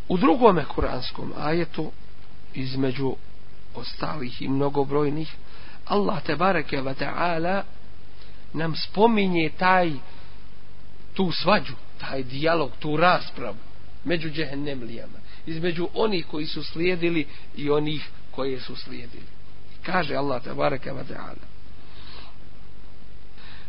U 0.08 0.16
drugome 0.16 0.64
kuranskom 0.64 1.32
ajetu 1.38 1.92
između 2.54 3.16
ostalih 3.74 4.42
i 4.42 4.48
mnogobrojnih 4.48 5.36
Allah 5.84 6.22
te 6.22 6.36
bareke 6.36 6.80
ve 6.80 6.94
taala 6.94 7.62
nam 8.52 8.76
spominje 8.76 9.50
taj 9.58 9.92
tu 11.14 11.32
svađu, 11.32 11.74
taj 11.99 12.23
dijalog, 12.23 12.71
tu 12.79 12.97
raspravu 12.97 13.57
među 14.05 14.29
džehennemlijama, 14.29 15.17
između 15.45 15.87
onih 15.93 16.25
koji 16.25 16.45
su 16.45 16.63
slijedili 16.63 17.27
i 17.55 17.69
onih 17.69 18.09
koje 18.31 18.59
su 18.59 18.75
slijedili. 18.75 19.25
Kaže 19.85 20.15
Allah 20.15 20.43
tabaraka 20.43 20.93
wa 20.93 21.03
ta'ala 21.03 21.51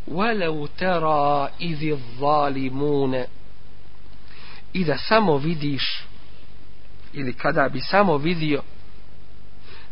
وَلَوْ 0.08 0.68
تَرَا 0.78 1.48
إِذِ 1.60 1.98
الظَّالِمُونَ 1.98 3.24
I 4.72 4.84
da 4.84 4.98
samo 4.98 5.36
vidiš 5.36 6.04
ili 7.12 7.32
kada 7.32 7.68
bi 7.68 7.80
samo 7.80 8.16
vidio 8.16 8.62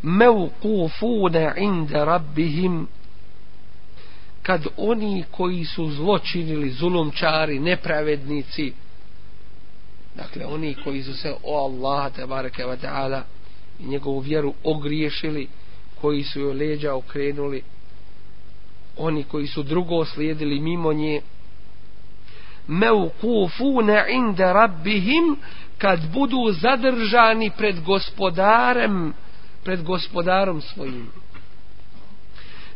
mevkufune 0.03 1.55
inde 1.57 2.05
rabbihim 2.05 2.89
kad 4.46 4.68
oni 4.78 5.24
koji 5.32 5.66
su 5.66 5.90
zločinili 5.92 6.70
zulumčari, 6.70 7.60
nepravednici 7.60 8.74
dakle 10.16 10.46
oni 10.46 10.76
koji 10.84 11.04
su 11.04 11.14
se 11.14 11.34
o 11.44 11.66
Allaha 11.66 12.10
tebareke 12.10 12.64
wa 12.64 12.78
ta'ala 12.84 13.22
i 13.80 13.88
njegovu 13.88 14.20
vjeru 14.20 14.54
ogriješili 14.64 15.48
koji 16.02 16.24
su 16.24 16.40
joj 16.40 16.54
leđa 16.54 16.94
okrenuli 16.94 17.62
oni 18.98 19.24
koji 19.24 19.48
su 19.48 19.64
drugo 19.64 20.06
slijedili 20.06 20.60
mimo 20.60 20.94
nje 20.94 21.22
mevkufune 22.68 24.06
inda 24.10 24.54
rabbihim 24.54 25.38
kad 25.78 26.12
budu 26.14 26.52
zadržani 26.62 27.52
pred 27.58 27.84
gospodarem 27.86 29.14
pred 29.64 29.84
gospodarom 29.84 30.62
svojim 30.62 31.12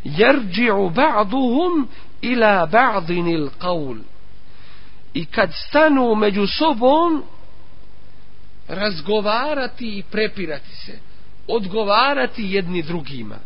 jerđi'u 0.04 0.90
ba'duhum 0.90 1.88
ila 2.22 2.68
ba'dinil 2.68 3.50
qawl. 3.60 3.98
I 5.14 5.26
kad 5.26 5.52
stanu 5.70 6.16
među 6.16 6.48
sobom 6.48 7.24
razgovarati 8.68 9.98
i 9.98 10.04
prepirati 10.04 10.76
se 10.76 11.00
odgovarati 11.48 12.44
jedni 12.44 12.82
drugima. 12.82 13.38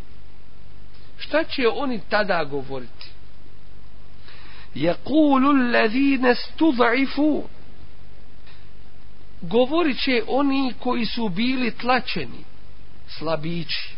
Šta 1.18 1.44
će 1.44 1.68
oni 1.68 2.00
tada 2.08 2.44
govoriti? 2.44 3.10
Yaqulu 4.74 5.48
alladhina 5.48 6.34
stud'ifu. 6.34 7.42
Govorit 9.40 10.02
će 10.04 10.22
oni 10.28 10.74
koji 10.78 11.06
su 11.06 11.28
bili 11.28 11.70
tlačeni 11.70 12.44
slabići 13.08 13.94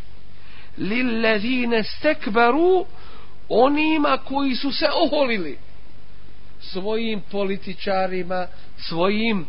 lillezine 0.79 1.83
stekbaru 1.83 2.87
onima 3.49 4.19
koji 4.25 4.55
su 4.55 4.73
se 4.73 4.87
oholili 5.03 5.59
svojim 6.61 7.23
političarima 7.31 8.47
svojim 8.79 9.47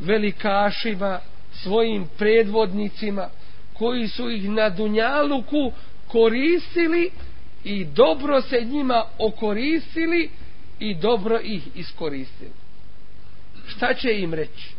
velikašima 0.00 1.20
svojim 1.52 2.08
predvodnicima 2.18 3.28
koji 3.72 4.08
su 4.08 4.30
ih 4.30 4.50
na 4.50 4.68
dunjaluku 4.68 5.72
koristili 6.08 7.10
i 7.64 7.84
dobro 7.84 8.42
se 8.42 8.60
njima 8.64 9.04
okoristili 9.18 10.30
i 10.78 10.94
dobro 10.94 11.40
ih 11.42 11.62
iskoristili. 11.74 12.50
Šta 13.66 13.94
će 13.94 14.20
im 14.20 14.34
reći? 14.34 14.74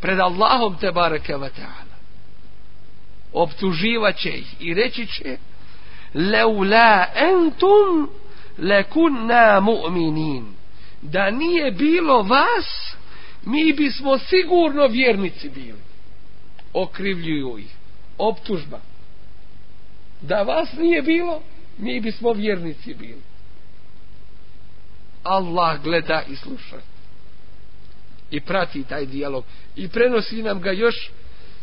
Pred 0.00 0.20
Allahom 0.20 0.76
te 0.80 0.92
bareke 0.92 1.32
ta'ala 1.32 1.93
optuživaće 3.34 4.30
ih 4.30 4.54
i 4.60 4.74
reći 4.74 5.06
će 5.06 5.36
Leula 6.14 7.06
entum 7.14 8.10
lekunna 8.58 9.60
mu'minin. 9.60 10.44
Da 11.02 11.30
nije 11.30 11.70
bilo 11.70 12.22
vas, 12.22 12.96
mi 13.44 13.72
bismo 13.72 14.18
sigurno 14.18 14.86
vjernici 14.86 15.48
bili. 15.48 15.78
Okrivljuju 16.72 17.58
ih. 17.58 17.74
Optužba 18.18 18.80
da 20.28 20.42
vas 20.42 20.72
nije 20.78 21.02
bilo, 21.02 21.42
mi 21.78 22.00
bismo 22.00 22.32
vjernici 22.32 22.94
bili. 22.94 23.22
Allah 25.22 25.82
gleda 25.82 26.22
i 26.28 26.36
sluša. 26.36 26.76
I 28.30 28.40
prati 28.40 28.84
taj 28.84 29.06
dijalog. 29.06 29.44
I 29.76 29.88
prenosi 29.88 30.42
nam 30.42 30.60
ga 30.60 30.72
još, 30.72 31.10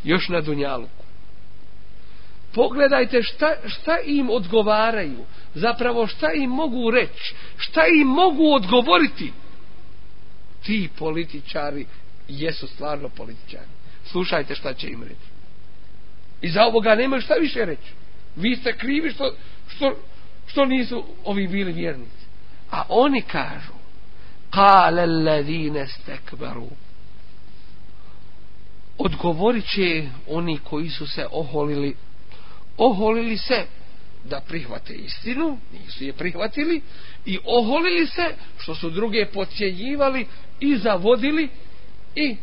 još 0.04 0.30
na 0.30 0.42
dunjaluku. 0.42 1.01
Pogledajte 2.54 3.24
šta, 3.24 3.56
šta 3.66 3.98
im 4.06 4.30
odgovaraju. 4.30 5.26
Zapravo 5.56 6.08
šta 6.08 6.32
im 6.34 6.50
mogu 6.50 6.92
reći. 6.92 7.36
Šta 7.58 7.82
im 8.02 8.08
mogu 8.08 8.54
odgovoriti. 8.54 9.34
Ti 10.64 10.90
političari 10.98 11.86
jesu 12.28 12.68
stvarno 12.68 13.10
političari. 13.10 13.70
Slušajte 14.06 14.56
šta 14.56 14.74
će 14.74 14.88
im 14.88 15.04
reći. 15.04 15.32
I 16.42 16.50
za 16.50 16.66
ovoga 16.66 16.96
nema 16.96 17.22
šta 17.22 17.34
više 17.34 17.66
reći 17.66 18.02
vi 18.36 18.56
ste 18.56 18.78
krivi 18.78 19.12
što, 19.12 19.34
što, 19.68 19.96
što 20.48 20.66
nisu 20.66 21.04
ovi 21.24 21.48
bili 21.48 21.72
vjernici. 21.72 22.26
A 22.72 22.84
oni 22.90 23.22
kažu, 23.22 23.74
kale 24.50 25.06
ledine 25.06 25.88
stekbaru. 25.88 26.68
Odgovorit 28.98 29.66
će 29.66 30.08
oni 30.28 30.60
koji 30.64 30.90
su 30.90 31.08
se 31.08 31.28
oholili, 31.32 31.96
oholili 32.82 33.38
se 33.38 33.66
da 34.24 34.42
prihvate 34.48 34.94
istinu, 34.94 35.58
nisu 35.74 36.04
je 36.04 36.14
prihvatili, 36.14 36.82
i 37.26 37.38
oholili 37.46 38.08
se 38.08 38.36
što 38.58 38.76
su 38.76 38.90
druge 38.90 39.26
pocijenjivali 39.26 40.28
i 40.60 40.78
zavodili 40.78 41.50
i 42.16 42.36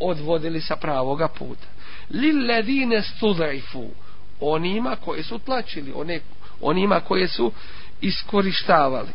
odvodili 0.00 0.60
sa 0.60 0.76
pravoga 0.76 1.28
puta. 1.28 1.66
Lilladine 2.10 3.02
studaifu, 3.02 3.90
onima 4.40 4.96
koje 4.96 5.22
su 5.22 5.38
tlačili, 5.38 5.92
one, 5.94 6.20
onima 6.60 7.00
koje 7.00 7.28
su 7.28 7.52
iskorištavali. 8.00 9.10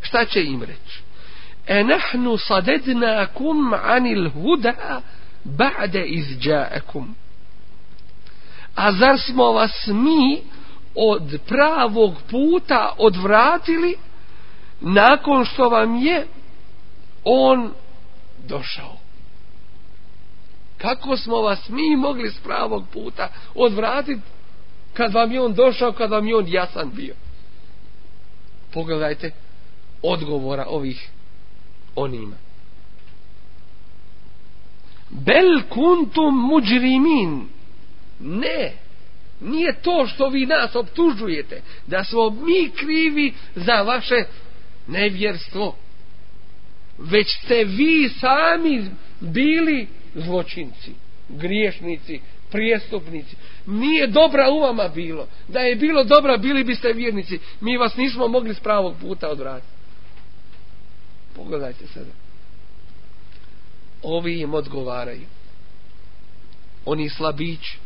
Šta 0.00 0.24
će 0.24 0.44
im 0.44 0.62
reći? 0.62 1.00
E 1.66 1.84
nahnu 1.84 2.36
sadednakum 2.36 3.74
anil 3.82 4.30
huda 4.30 5.02
ba'de 5.44 6.04
izđaekum. 6.04 7.14
A 8.74 8.92
zar 8.92 9.18
smo 9.18 9.52
vas 9.52 9.86
mi 9.86 10.42
od 10.94 11.38
pravog 11.46 12.14
puta 12.30 12.94
odvratili 12.98 13.96
nakon 14.80 15.44
što 15.44 15.68
vam 15.68 15.96
je 15.96 16.26
on 17.24 17.70
došao? 18.48 19.00
kako 20.80 21.16
smo 21.16 21.36
vas 21.36 21.68
mi 21.68 21.96
mogli 21.96 22.30
s 22.30 22.38
pravog 22.38 22.84
puta 22.92 23.28
odvratiti 23.54 24.20
kad 24.92 25.12
vam 25.12 25.32
je 25.32 25.40
on 25.40 25.54
došao, 25.54 25.92
kad 25.92 26.10
vam 26.10 26.26
je 26.26 26.36
on 26.36 26.48
jasan 26.48 26.90
bio. 26.94 27.14
Pogledajte 28.72 29.30
odgovora 30.02 30.66
ovih 30.68 31.10
onima. 31.96 32.36
Bel 35.10 35.62
kuntum 35.68 36.34
muđrimin. 36.34 37.48
Ne, 38.20 38.72
nije 39.40 39.82
to 39.82 40.06
što 40.06 40.28
vi 40.28 40.46
nas 40.46 40.76
optužujete, 40.76 41.62
da 41.86 42.04
smo 42.04 42.30
mi 42.30 42.70
krivi 42.76 43.32
za 43.54 43.82
vaše 43.82 44.24
nevjerstvo. 44.86 45.76
Već 46.98 47.26
ste 47.44 47.64
vi 47.64 48.08
sami 48.08 48.90
bili 49.20 49.86
zločinci, 50.14 50.92
griješnici, 51.28 52.20
prijestupnici. 52.50 53.36
Nije 53.66 54.06
dobra 54.06 54.50
u 54.50 54.60
vama 54.60 54.88
bilo. 54.88 55.26
Da 55.48 55.60
je 55.60 55.76
bilo 55.76 56.04
dobra, 56.04 56.36
bili 56.36 56.64
biste 56.64 56.92
vjernici. 56.92 57.38
Mi 57.60 57.76
vas 57.76 57.96
nismo 57.96 58.28
mogli 58.28 58.54
s 58.54 58.60
pravog 58.60 58.94
puta 59.00 59.28
odvratiti. 59.28 59.72
Pogledajte 61.36 61.86
sada. 61.86 62.10
Ovi 64.02 64.40
im 64.40 64.54
odgovaraju. 64.54 65.26
Oni 66.84 67.08
slabići. 67.08 67.78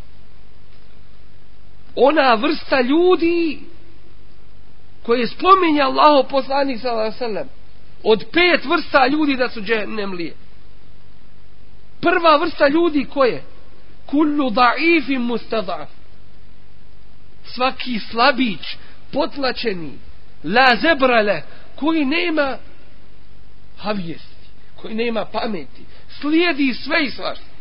Ona 1.96 2.34
vrsta 2.34 2.80
ljudi 2.80 3.60
koje 5.02 5.26
spominje 5.26 5.82
Allaho 5.82 6.28
poslanik 6.28 6.80
sallallahu 6.80 7.06
alejhi 7.06 7.24
ve 7.24 7.26
sellem 7.26 7.48
od 8.02 8.24
pet 8.32 8.64
vrsta 8.64 9.06
ljudi 9.06 9.36
da 9.36 9.48
su 9.48 9.60
džehennemlije 9.60 10.34
prva 12.04 12.36
vrsta 12.36 12.68
ljudi 12.68 13.04
koje? 13.04 13.42
Kullu 14.06 14.50
da'ifim 14.50 15.18
mustadaf. 15.18 15.88
Svaki 17.44 17.98
slabić, 17.98 18.76
potlačeni, 19.12 19.92
la 20.44 20.76
zebrale, 20.80 21.42
koji 21.76 22.04
nema 22.04 22.58
havijesti, 23.78 24.46
koji 24.76 24.94
nema 24.94 25.24
pameti, 25.24 25.82
slijedi 26.20 26.74
sve 26.74 27.04
i 27.04 27.10
svašta 27.10 27.53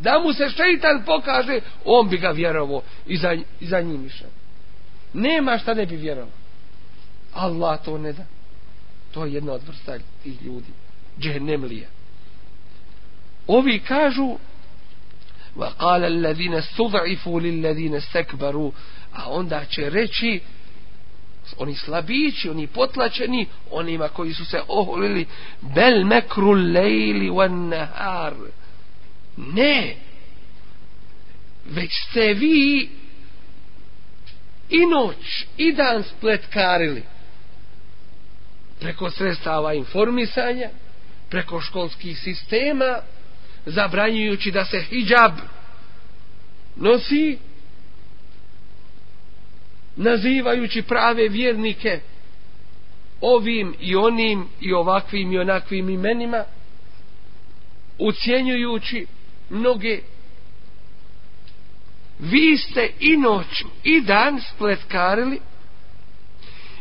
Da 0.00 0.18
mu 0.18 0.32
se 0.32 0.48
šeitan 0.48 1.02
pokaže, 1.06 1.60
on 1.84 2.08
bi 2.08 2.18
ga 2.18 2.30
vjerovo 2.30 2.82
i 3.06 3.16
za, 3.16 3.32
i 3.60 3.66
za 3.66 3.80
njim 3.80 4.06
išao. 4.06 4.28
Nema 5.14 5.58
šta 5.58 5.74
ne 5.74 5.86
bi 5.86 5.96
vjerovo. 5.96 6.30
Allah 7.34 7.84
to 7.84 7.98
ne 7.98 8.12
da. 8.12 8.24
To 9.12 9.24
je 9.24 9.32
jedna 9.32 9.52
od 9.52 9.62
vrsta 9.68 9.98
tih 10.22 10.42
ljudi. 10.42 10.72
Džehennemlija. 11.20 11.88
Ovi 13.46 13.78
kažu 13.78 14.36
وقال 15.56 16.04
الذين 16.04 16.54
استضعفوا 16.54 17.40
للذين 17.40 17.94
استكبروا 17.94 18.72
a 19.12 19.30
onda 19.30 19.64
će 19.64 19.90
reći 19.90 20.40
oni 21.58 21.74
slabići, 21.74 22.50
oni 22.50 22.66
potlačeni 22.66 23.46
onima 23.70 24.08
koji 24.08 24.34
su 24.34 24.44
se 24.44 24.60
oholili 24.68 25.26
bel 25.60 26.04
mekru 26.04 26.50
lejli 26.50 27.30
wan 27.30 27.68
nahar 27.68 28.34
ne. 29.53 29.95
Već 31.65 31.91
ste 32.09 32.33
vi 32.33 32.89
i 34.69 34.85
noć 34.85 35.45
i 35.57 35.73
dan 35.73 36.03
spletkarili. 36.03 37.03
Preko 38.79 39.09
sredstava 39.09 39.73
informisanja 39.73 40.69
preko 41.29 41.61
školskih 41.61 42.19
sistema 42.19 42.99
zabranjujući 43.65 44.51
da 44.51 44.65
se 44.65 44.81
hijab 44.81 45.33
nosi 46.75 47.37
nazivajući 49.95 50.81
prave 50.81 51.29
vjernike 51.29 51.99
ovim 53.21 53.75
i 53.79 53.95
onim 53.95 54.47
i 54.61 54.73
ovakvim 54.73 55.33
i 55.33 55.39
onakvim 55.39 55.89
imenima 55.89 56.43
ucijenjujući 57.97 59.07
noge. 59.49 60.01
vi 62.19 62.57
ste 62.57 62.89
i 62.99 63.17
noć 63.17 63.63
i 63.83 64.01
dan 64.01 64.41
spletkarili. 64.55 65.39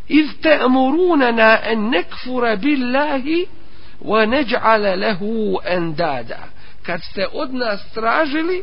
Iz 0.08 0.26
te 0.42 0.58
amurunana 0.60 1.58
en 1.62 1.88
nekfura 1.88 2.56
billahi 2.56 3.46
wa 4.00 4.26
neđ'ale 4.26 4.96
lehu 4.96 5.58
endada. 5.64 6.48
Kad 6.82 7.02
ste 7.02 7.26
od 7.32 7.54
nas 7.54 7.92
tražili 7.94 8.62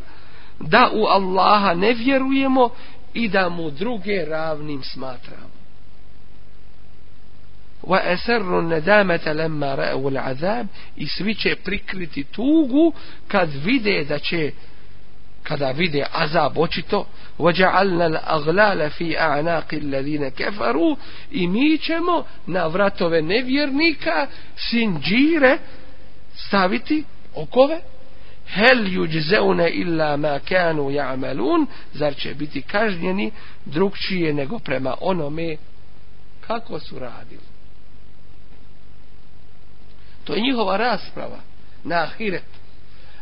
da 0.59 0.89
u 0.93 1.05
Allaha 1.05 1.73
ne 1.73 1.93
vjerujemo 1.93 2.69
i 3.13 3.29
da 3.29 3.49
mu 3.49 3.71
druge 3.71 4.25
ravnim 4.25 4.83
smatramo 4.83 5.64
wa 7.84 7.98
asarru 8.04 8.62
nadamata 8.62 9.32
lamma 9.32 9.74
ra'u 9.74 10.06
al'azab 10.08 10.66
i 10.96 11.06
svi 11.06 11.34
će 11.34 11.56
prikriti 11.56 12.24
tugu 12.24 12.92
kad 13.28 13.48
vide 13.64 14.04
da 14.04 14.18
će 14.18 14.52
kada 15.42 15.70
vide 15.70 16.06
azab 16.12 16.58
očito 16.58 17.06
وَجَعَلْنَا 17.38 18.06
الْأَغْلَالَ 18.06 18.90
فِي 18.90 19.18
أَعْنَاقِ 19.18 19.74
الَّذِينَ 19.74 20.28
كَفَرُوا 20.28 20.96
i 21.30 21.48
mi 21.48 21.78
ćemo 21.78 22.24
na 22.46 22.66
vratove 22.66 23.22
nevjernika 23.22 24.26
sinđire 24.56 25.58
staviti 26.34 27.04
okove 27.34 27.80
hel 28.46 28.84
yuđzeune 28.84 29.70
illa 29.72 30.16
ma 30.16 30.38
kanu 30.48 30.90
ja'malun 30.90 31.66
zar 31.92 32.14
će 32.14 32.34
biti 32.34 32.62
kažnjeni 32.62 33.30
drugčije 33.64 34.32
nego 34.32 34.58
prema 34.58 34.94
onome 35.00 35.56
kako 36.46 36.80
su 36.80 36.98
radili 36.98 37.50
To 40.25 40.33
je 40.33 40.41
njihova 40.41 40.77
rasprava 40.77 41.39
na 41.83 41.95
ahiret. 41.95 42.45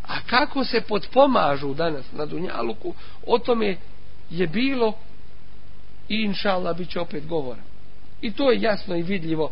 A 0.08 0.22
kako 0.30 0.66
se 0.66 0.82
potpomažu 0.82 1.74
danas 1.74 2.06
na 2.12 2.26
Dunjaluku 2.26 2.94
o 3.28 3.40
tome 3.40 3.78
je 4.30 4.48
bilo 4.48 4.94
i 6.10 6.16
inša 6.16 6.52
Allah 6.52 6.78
bit 6.78 6.90
će 6.90 7.00
opet 7.00 7.28
govora. 7.28 7.62
I 8.22 8.32
to 8.32 8.52
je 8.52 8.62
jasno 8.62 8.96
i 8.96 9.04
vidljivo 9.04 9.52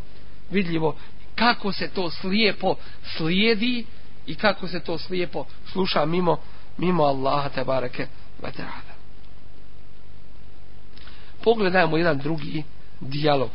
vidljivo 0.52 0.96
kako 1.36 1.72
se 1.72 1.88
to 1.88 2.10
slijepo 2.10 2.76
slijedi 3.18 3.86
i 4.28 4.36
kako 4.36 4.68
se 4.68 4.80
to 4.80 4.98
slijepo 4.98 5.46
sluša 5.72 6.06
mimo 6.06 6.38
mimo 6.78 7.04
Allaha 7.04 7.50
te 7.50 7.64
bareke 7.64 8.08
ve 8.42 8.52
taala. 8.52 8.92
Pogledajmo 11.44 11.98
jedan 11.98 12.18
drugi 12.18 12.64
dijalog 13.00 13.52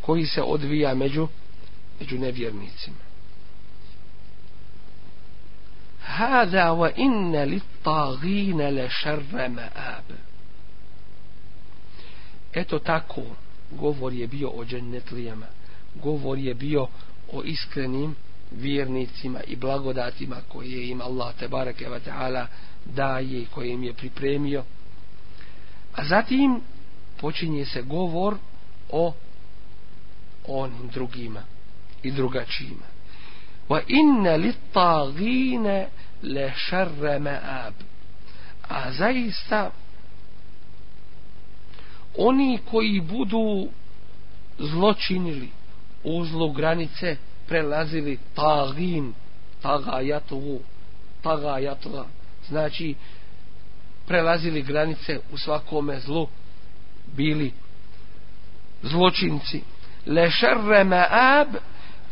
koji 0.00 0.26
se 0.26 0.42
odvija 0.42 0.94
među 0.94 1.28
među 2.00 2.18
nevjernicima 2.18 3.11
hada 6.02 6.72
wa 6.72 6.90
inna 6.96 7.44
lit 7.44 7.64
tagina 7.82 8.70
la 8.70 8.88
sharra 8.90 9.48
ma'ab. 9.48 10.12
Eto 12.52 12.78
tako 12.78 13.22
govor 13.70 14.12
je 14.12 14.26
bio 14.26 14.48
o 14.48 14.64
džennetlijama. 14.64 15.46
Govor 15.94 16.38
je 16.38 16.54
bio 16.54 16.86
o 17.32 17.42
iskrenim 17.44 18.14
vjernicima 18.50 19.40
i 19.46 19.56
blagodatima 19.56 20.36
koje 20.48 20.88
im 20.88 21.00
Allah 21.00 21.34
te 21.38 21.48
bareke 21.48 21.88
ve 21.88 22.00
taala 22.00 22.46
daje 22.84 23.42
i 23.42 23.46
koje 23.46 23.72
im 23.72 23.82
je 23.82 23.94
pripremio. 23.94 24.64
A 25.94 26.04
zatim 26.04 26.60
počinje 27.20 27.66
se 27.66 27.82
govor 27.82 28.36
o 28.90 29.14
onim 30.46 30.88
drugima 30.88 31.42
i 32.02 32.10
drugačijima 32.10 32.86
wa 33.72 33.80
inna 33.88 34.36
لَشَرَّ 34.36 34.54
tagina 34.72 35.86
la 36.22 37.18
ma'ab 37.18 37.74
a 38.68 38.92
zaista 38.92 39.70
oni 42.16 42.58
koji 42.70 43.00
budu 43.00 43.68
zločinili 44.58 45.48
uzlo 46.04 46.52
granice 46.52 47.16
prelazili 47.48 48.18
tagin 48.34 49.12
tagajatovu 49.62 50.60
tagajatova. 51.22 52.06
Znači 52.48 52.94
prelazili 54.06 54.62
granice 54.62 55.20
u 55.32 55.38
svakome 55.38 56.00
zlu 56.00 56.28
bili 57.16 57.52
zločinci. 58.82 59.62
Lešerre 60.06 60.84
maab 60.84 61.48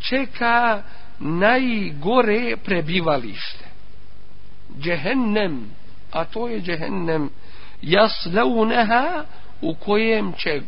čeka 0.00 0.82
najgore 1.20 2.56
prebivalište. 2.56 3.64
Džehennem 4.80 5.70
a 6.10 6.24
to 6.24 6.48
je 6.48 6.60
džehennem 6.60 7.30
jaslauneha 7.82 9.24
u 9.60 9.74
kojem 9.74 10.32
će 10.32 10.60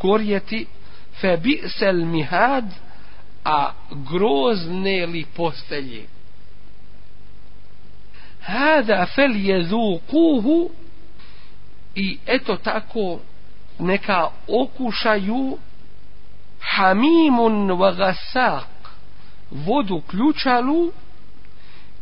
gorjeti 0.00 0.66
fe 1.20 1.38
mihad 2.04 2.64
a 3.44 3.72
grozne 3.90 5.06
li 5.06 5.24
postelje. 5.36 6.06
Hada 8.40 9.06
fel 9.14 9.36
jezukuhu 9.36 10.70
i 11.94 12.18
eto 12.26 12.56
tako 12.56 13.20
neka 13.78 14.28
okušaju 14.48 15.58
hamimun 16.60 17.70
wa 17.70 18.14
vodu 19.50 20.00
ključalu 20.00 20.92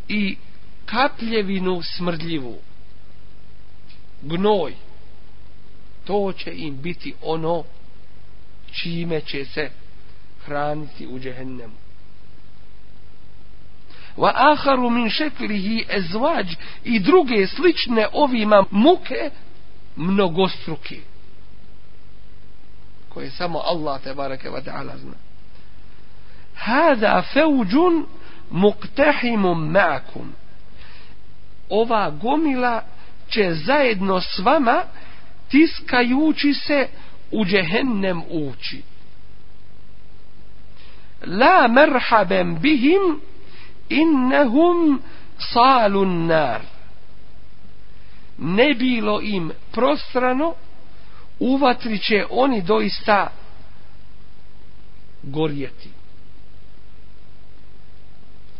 i 0.08 0.36
kapljevinu 0.84 1.82
smrdljivu. 1.82 2.58
Gnoj. 4.22 4.74
To 6.04 6.32
će 6.32 6.52
im 6.54 6.82
biti 6.82 7.14
ono 7.22 7.64
čime 8.72 9.20
će 9.20 9.44
se 9.44 9.70
hraniti 10.44 11.06
u 11.06 11.18
džehennemu. 11.18 11.74
Wa 14.16 14.32
akharu 14.34 14.90
min 14.90 15.10
shaklihi 15.10 15.86
azwaj 15.90 16.54
i 16.84 17.00
druge 17.00 17.46
slične 17.46 18.08
ovima 18.12 18.64
muke 18.70 19.30
mnogostruke 19.96 21.00
koje 23.08 23.30
samo 23.30 23.58
Allah 23.58 24.02
te 24.02 24.14
bareke 24.14 24.50
ve 24.50 24.62
taala 24.64 24.96
zna 24.96 25.31
hada 26.54 27.22
feuđun 27.32 28.06
muktehimum 28.50 29.72
ma'akum. 29.72 30.26
Ova 31.68 32.10
gomila 32.10 32.82
će 33.28 33.54
zajedno 33.54 34.20
s 34.20 34.38
vama 34.38 34.82
tiskajući 35.48 36.54
se 36.54 36.88
u 37.30 37.44
džehennem 37.44 38.22
ući. 38.30 38.82
La 41.26 41.68
merhaben 41.68 42.58
bihim 42.60 43.20
innehum 43.88 45.02
salun 45.38 46.26
nar. 46.26 46.60
Ne 48.38 48.74
bilo 48.74 49.20
im 49.20 49.52
prostrano 49.72 50.54
u 51.38 51.56
vatri 51.56 51.98
će 51.98 52.26
oni 52.30 52.62
doista 52.62 53.28
gorjeti 55.22 56.01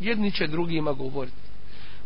jedni 0.05 0.33
će 0.33 0.47
drugima 0.47 0.93
govoriti. 0.93 1.37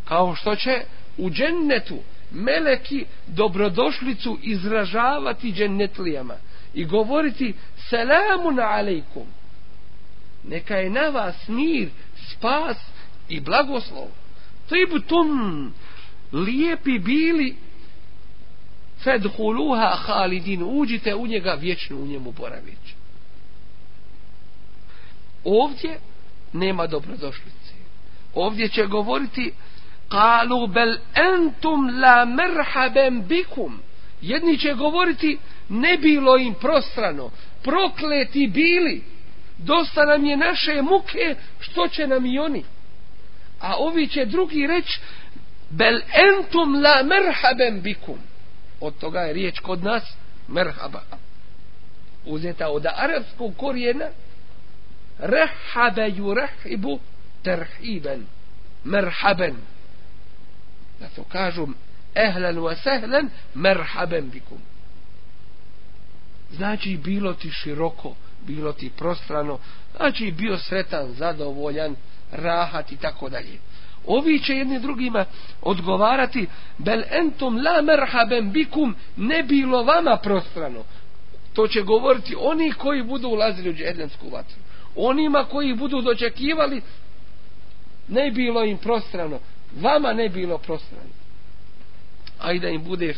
Kao 0.05 0.35
što 0.35 0.55
će 0.55 0.83
u 1.17 1.29
džennetu 1.29 1.97
meleki 2.31 3.05
dobrodošlicu 3.27 4.37
izražavati 4.41 5.51
džennetlijama 5.51 6.35
i 6.73 6.85
govoriti 6.85 7.53
selamun 7.89 8.59
alejkum. 8.59 9.27
Neka 10.43 10.75
je 10.75 10.89
na 10.89 11.09
vas 11.09 11.47
mir 11.47 11.89
spas 12.31 12.77
i 13.29 13.39
blagoslov. 13.39 14.07
Tibtum 14.69 15.73
lijepi 16.31 16.99
bili 16.99 17.55
fedhuluha 19.03 19.95
halidin 19.95 20.63
uđite 20.65 21.15
u 21.15 21.27
njega 21.27 21.53
vječno 21.53 21.97
u 21.97 22.05
njemu 22.05 22.31
boravići 22.31 22.97
ovdje 25.47 25.99
nema 26.53 26.87
dobrodošlice 26.87 27.66
ovdje 28.39 28.69
će 28.69 28.85
govoriti 28.85 29.53
kalu 30.09 30.67
bel 30.67 30.97
entum 31.15 31.99
la 32.01 32.25
merhaben 32.25 33.27
bikum. 33.27 33.79
Jedni 34.21 34.57
će 34.57 34.73
govoriti 34.73 35.37
ne 35.69 35.97
bilo 35.97 36.37
im 36.37 36.53
prostrano 36.53 37.29
prokleti 37.63 38.47
bili 38.47 39.03
dosta 39.57 40.05
nam 40.05 40.25
je 40.25 40.37
naše 40.37 40.81
muke 40.81 41.35
što 41.59 41.87
će 41.87 42.07
nam 42.07 42.25
i 42.25 42.39
oni? 42.39 42.63
A 43.59 43.75
ovi 43.77 44.07
će 44.07 44.25
drugi 44.25 44.67
reći 44.67 44.99
bel 45.69 45.99
entum 46.13 46.81
la 46.81 47.03
merhaben 47.03 47.81
bikum. 47.81 48.17
Od 48.81 48.97
toga 48.97 49.19
je 49.19 49.33
riječ 49.33 49.59
kod 49.59 49.83
nas 49.83 50.03
merhaba. 50.47 51.01
Uzeta 52.25 52.69
od 52.69 52.85
arabskog 52.95 53.57
korijena 53.57 54.05
rehabe 55.19 56.09
ju 56.15 56.33
rehibu 56.33 56.99
terhiben 57.47 58.25
merhaben 58.83 59.55
da 60.99 61.07
to 61.15 61.23
kažu 61.23 61.67
ehlen 62.15 62.57
wa 62.57 62.75
sehlen 62.83 63.29
merhaben 63.55 64.29
bikum. 64.29 64.57
Znači 66.51 66.97
bilo 66.97 67.33
ti 67.33 67.51
široko 67.51 68.15
bilo 68.47 68.73
ti 68.73 68.91
prostrano 68.97 69.59
znači 69.95 70.31
bio 70.31 70.57
sretan, 70.57 71.13
zadovoljan 71.13 71.95
rahat 72.31 72.91
i 72.91 72.97
tako 72.97 73.29
dalje. 73.29 73.59
Ovi 74.05 74.39
će 74.39 74.53
jedni 74.53 74.79
drugima 74.79 75.25
odgovarati 75.61 76.47
bel 76.77 77.03
entum 77.11 77.57
la 77.57 77.81
merhaben 77.81 78.51
bikum 78.51 78.95
ne 79.17 79.43
bilo 79.43 79.83
vama 79.83 80.17
prostrano. 80.17 80.83
To 81.53 81.67
će 81.67 81.81
govoriti 81.81 82.35
oni 82.39 82.71
koji 82.71 83.03
budu 83.03 83.27
ulazili 83.27 83.69
u 83.69 83.73
džedensku 83.73 84.29
vatru. 84.29 84.57
Onima 84.95 85.45
koji 85.45 85.73
budu 85.73 86.01
dočekivali 86.01 86.81
ne 88.07 88.31
bilo 88.31 88.63
im 88.63 88.77
prostrano. 88.77 89.39
Vama 89.75 90.13
ne 90.13 90.29
bilo 90.29 90.57
prostrano. 90.57 91.09
A 92.39 92.51
i 92.51 92.59
da 92.59 92.69
im 92.69 92.83
bude 92.83 93.15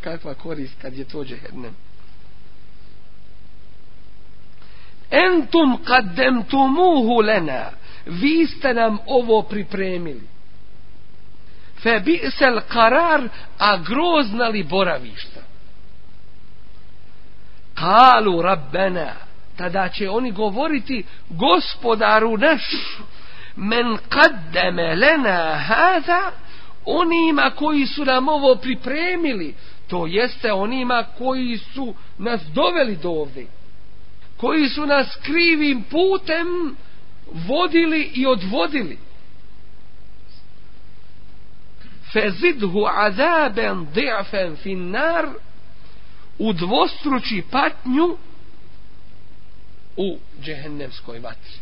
kakva 0.00 0.34
korist 0.34 0.74
kad 0.82 0.94
je 0.94 1.04
to 1.04 1.24
džehennem. 1.24 1.76
Entum 5.10 5.78
kaddemtumuhu 5.84 7.20
lena 7.20 7.70
vi 8.06 8.46
ste 8.46 8.74
nam 8.74 8.98
ovo 9.06 9.42
pripremili. 9.42 10.26
Fe 11.82 12.00
bi'sel 12.00 12.60
karar 12.68 13.28
a 13.58 13.76
grozna 13.76 14.48
li 14.48 14.62
boravišta? 14.64 15.40
Kalu 17.74 18.42
rabbena. 18.42 19.12
Tada 19.56 19.88
će 19.88 20.10
oni 20.10 20.32
govoriti 20.32 21.04
gospodaru 21.28 22.36
naš 22.36 22.62
men 23.58 23.98
kaddeme 24.08 24.96
lena 24.96 25.54
hada 25.54 26.32
onima 26.84 27.50
koji 27.50 27.86
su 27.86 28.04
nam 28.04 28.28
ovo 28.28 28.56
pripremili 28.56 29.54
to 29.88 30.06
jeste 30.06 30.52
onima 30.52 31.04
koji 31.18 31.58
su 31.58 31.94
nas 32.18 32.40
doveli 32.54 32.96
do 32.96 33.10
ovdje 33.10 33.46
koji 34.38 34.68
su 34.68 34.86
nas 34.86 35.18
krivim 35.22 35.82
putem 35.82 36.76
vodili 37.32 38.10
i 38.14 38.26
odvodili. 38.26 38.98
Fezidhu 42.12 42.86
azaben 42.96 43.86
di'fen 43.94 44.56
finnar 44.56 45.28
u 46.38 46.52
dvostruči 46.52 47.42
patnju 47.50 48.16
u 49.96 50.18
džehennemskoj 50.42 51.18
vatri 51.18 51.58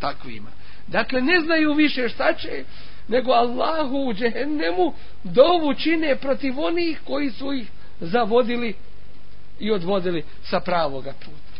takvima. 0.00 0.50
dakle 0.87 1.21
ne 1.21 1.39
znaju 1.39 1.73
više 1.73 2.09
šta 2.09 2.33
će 2.33 2.63
nego 3.07 3.31
Allahu 3.31 3.97
u 3.97 4.13
džehennemu 4.13 4.93
dovu 5.23 5.73
čine 5.73 6.15
protiv 6.15 6.59
onih 6.59 6.99
koji 7.03 7.31
su 7.31 7.53
ih 7.53 7.67
zavodili 7.99 8.73
i 9.59 9.71
odvodili 9.71 10.23
sa 10.43 10.59
pravoga 10.59 11.13
puta 11.13 11.51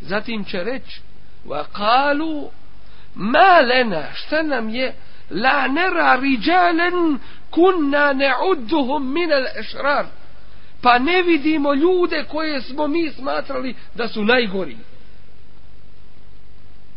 zatim 0.00 0.44
će 0.44 0.64
reći 0.64 1.00
وقالوا 1.46 2.50
ما 3.16 3.60
لنا 3.60 4.12
šta 4.14 4.42
nam 4.42 4.68
je 4.68 4.94
la 5.30 5.66
nera 5.66 6.16
riđalen 6.16 7.18
kunna 7.50 8.12
ne'udduhum 8.14 9.12
min 9.12 9.32
al 9.32 9.46
ešrar 9.60 10.06
pa 10.82 10.98
ne 10.98 11.22
vidimo 11.22 11.74
ljude 11.74 12.24
koje 12.28 12.60
smo 12.60 12.86
mi 12.86 13.10
smatrali 13.10 13.74
da 13.94 14.08
su 14.08 14.24
najgori 14.24 14.76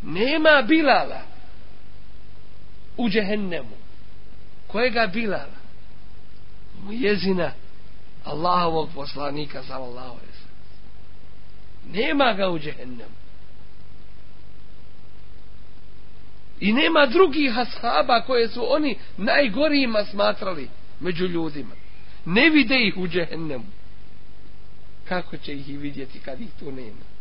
nema 0.04 0.62
Bilala 0.62 1.22
u 2.96 3.08
džehennemu 3.08 3.76
kojega 4.66 5.10
Bilala 5.12 5.60
mu 6.82 6.92
jezina 6.92 7.52
Allahovog 8.24 8.88
poslanika 8.94 9.62
sallallahu 9.62 10.10
alaihi 10.10 10.34
nema 11.92 12.32
ga 12.32 12.50
u 12.50 12.58
džehennemu 12.58 13.24
I 16.60 16.72
nema 16.72 17.06
drugih 17.06 17.58
ashaba 17.58 18.20
koje 18.20 18.48
su 18.48 18.72
oni 18.72 18.98
najgorijima 19.16 20.04
smatrali 20.04 20.68
među 21.00 21.26
ljudima. 21.26 21.74
Ne 22.24 22.50
vide 22.50 22.86
ih 22.86 22.96
u 22.96 23.08
džehennemu. 23.08 23.64
Kako 25.08 25.36
će 25.36 25.54
ih 25.54 25.68
i 25.68 25.76
vidjeti 25.76 26.18
kad 26.18 26.40
ih 26.40 26.48
tu 26.58 26.72
nema? 26.72 27.13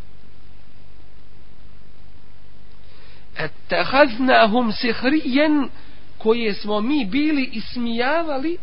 Ettehaznahum 3.37 4.71
sihrijen 4.71 5.69
koje 6.17 6.53
smo 6.53 6.81
mi 6.81 7.05
bili 7.05 7.49
ismijavali 7.53 8.57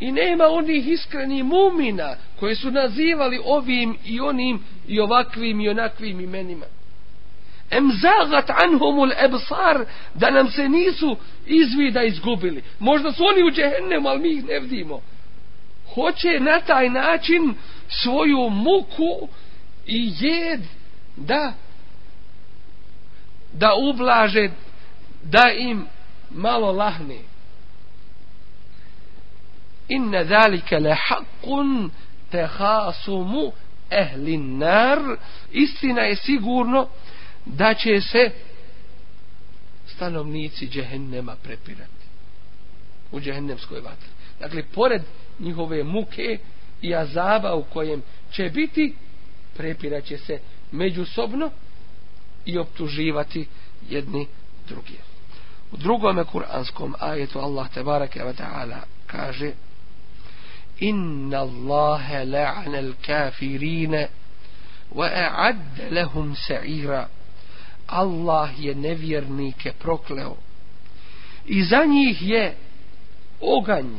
i 0.00 0.12
nema 0.12 0.44
onih 0.44 0.88
iskreni 0.88 1.42
mumina 1.42 2.14
koje 2.40 2.56
su 2.56 2.70
nazivali 2.70 3.40
ovim 3.44 3.96
i 4.04 4.20
onim 4.20 4.62
i 4.88 5.00
ovakvim 5.00 5.60
i 5.60 5.68
onakvim 5.68 6.20
imenima. 6.20 6.66
Em 7.70 7.90
zagat 7.92 8.50
anhumul 8.50 9.12
ebsar 9.12 9.84
da 10.14 10.30
nam 10.30 10.50
se 10.50 10.68
nisu 10.68 11.16
izvida 11.46 12.02
izgubili. 12.02 12.62
Možda 12.78 13.12
su 13.12 13.24
oni 13.24 13.42
u 13.42 13.50
džehennemu 13.50 14.08
ali 14.08 14.20
mi 14.20 14.28
ih 14.28 14.44
ne 14.44 14.60
vidimo. 14.60 15.00
Hoće 15.94 16.40
na 16.40 16.60
taj 16.60 16.88
način 16.88 17.54
svoju 18.02 18.50
muku 18.50 19.28
i 19.86 20.12
jed 20.20 20.60
da 21.16 21.52
da 23.54 23.74
ublaže 23.74 24.50
da 25.22 25.52
im 25.58 25.86
malo 26.30 26.72
lahne 26.72 27.18
inna 29.88 30.24
zalika 30.24 30.78
la 30.78 30.94
haqqun 30.94 31.90
tahasumu 32.30 33.52
ehlin 33.90 34.58
nar 34.58 34.98
istina 35.52 36.02
je 36.02 36.16
sigurno 36.16 36.88
da 37.46 37.74
će 37.74 38.00
se 38.00 38.30
stanovnici 39.86 40.68
džehennema 40.68 41.36
prepirati 41.42 42.04
u 43.12 43.20
džehennemskoj 43.20 43.80
vatri. 43.80 44.08
Dakle, 44.40 44.62
pored 44.62 45.02
njihove 45.38 45.84
muke 45.84 46.38
i 46.82 46.94
azaba 46.94 47.54
u 47.54 47.64
kojem 47.64 48.02
će 48.32 48.50
biti, 48.50 48.94
prepirat 49.56 50.04
će 50.04 50.18
se 50.18 50.38
međusobno 50.72 51.50
i 52.46 52.58
optuživati 52.58 53.46
jedni 53.88 54.26
drugi. 54.68 54.98
U 55.72 55.76
drugome 55.76 56.24
kuranskom 56.24 56.94
ajetu 57.00 57.38
Allah 57.38 57.68
tebareke 57.68 58.24
ve 58.24 58.32
ta'ala 58.32 58.80
kaže 59.06 59.52
Inna 60.78 61.38
Allaha 61.38 62.24
la'ana 62.24 62.78
al-kafirin 62.78 64.06
wa 64.90 65.06
a'adda 65.06 65.90
lahum 65.90 66.34
sa'ira. 66.36 67.08
Allah 67.86 68.50
je 68.58 68.74
nevjernike 68.74 69.72
prokleo. 69.78 70.36
I 71.46 71.62
za 71.62 71.84
njih 71.84 72.22
je 72.22 72.54
oganj 73.40 73.92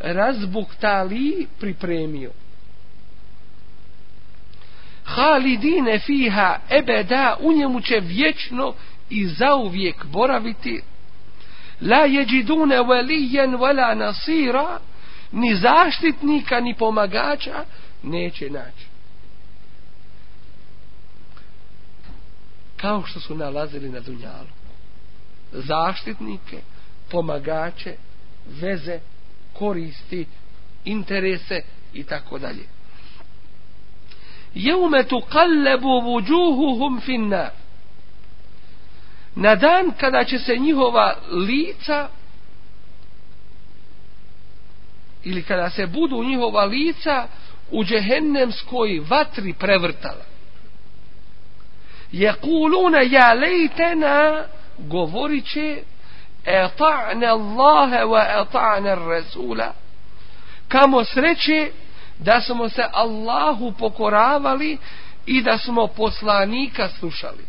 razbuktali 0.00 1.46
pripremio 1.60 2.30
halidine 5.06 5.98
fiha 5.98 6.58
ebeda 6.70 7.36
u 7.40 7.52
njemu 7.52 7.80
će 7.80 8.00
vječno 8.00 8.74
i 9.10 9.26
zauvijek 9.26 10.04
boraviti. 10.04 10.82
La 11.80 12.04
jeđidune 12.04 12.82
velijen 12.82 13.56
vela 13.56 13.94
nasira 13.94 14.78
ni 15.32 15.54
zaštitnika 15.54 16.60
ni 16.60 16.74
pomagača 16.74 17.64
neće 18.02 18.50
naći. 18.50 18.86
Kao 22.76 23.02
što 23.06 23.20
su 23.20 23.34
nalazili 23.34 23.88
na 23.88 24.00
dunjalu. 24.00 24.48
Zaštitnike 25.52 26.60
pomagače 27.10 27.96
veze 28.46 29.00
koristi 29.52 30.26
interese 30.84 31.62
i 31.94 32.04
tako 32.04 32.38
dalje. 32.38 32.75
Jeume 34.56 35.04
tu 35.04 35.20
kallebu 35.20 36.00
vuđuhuhum 36.00 37.00
finna. 37.00 37.50
Na 39.34 39.54
dan 39.54 39.92
kada 40.00 40.24
će 40.24 40.38
se 40.38 40.56
njihova 40.56 41.16
lica 41.30 42.08
ili 45.24 45.42
kada 45.42 45.70
se 45.70 45.86
budu 45.86 46.24
njihova 46.24 46.64
lica 46.64 47.26
u 47.70 47.84
džehennemskoj 47.84 49.02
vatri 49.08 49.52
prevrtala. 49.52 50.24
jekuluna 52.12 53.00
ja 53.00 53.32
lejtena 53.32 54.44
govorit 54.78 55.46
će 55.46 55.82
eta'ne 56.44 57.26
Allahe 57.26 58.04
wa 58.04 58.44
eta'ne 58.44 58.94
Rasula 59.08 59.72
kamo 60.68 61.04
sreće 61.04 61.70
da 62.18 62.40
smo 62.40 62.68
se 62.68 62.82
Allahu 62.92 63.72
pokoravali 63.78 64.78
i 65.26 65.42
da 65.42 65.58
smo 65.58 65.86
poslanika 65.86 66.88
slušali. 66.98 67.44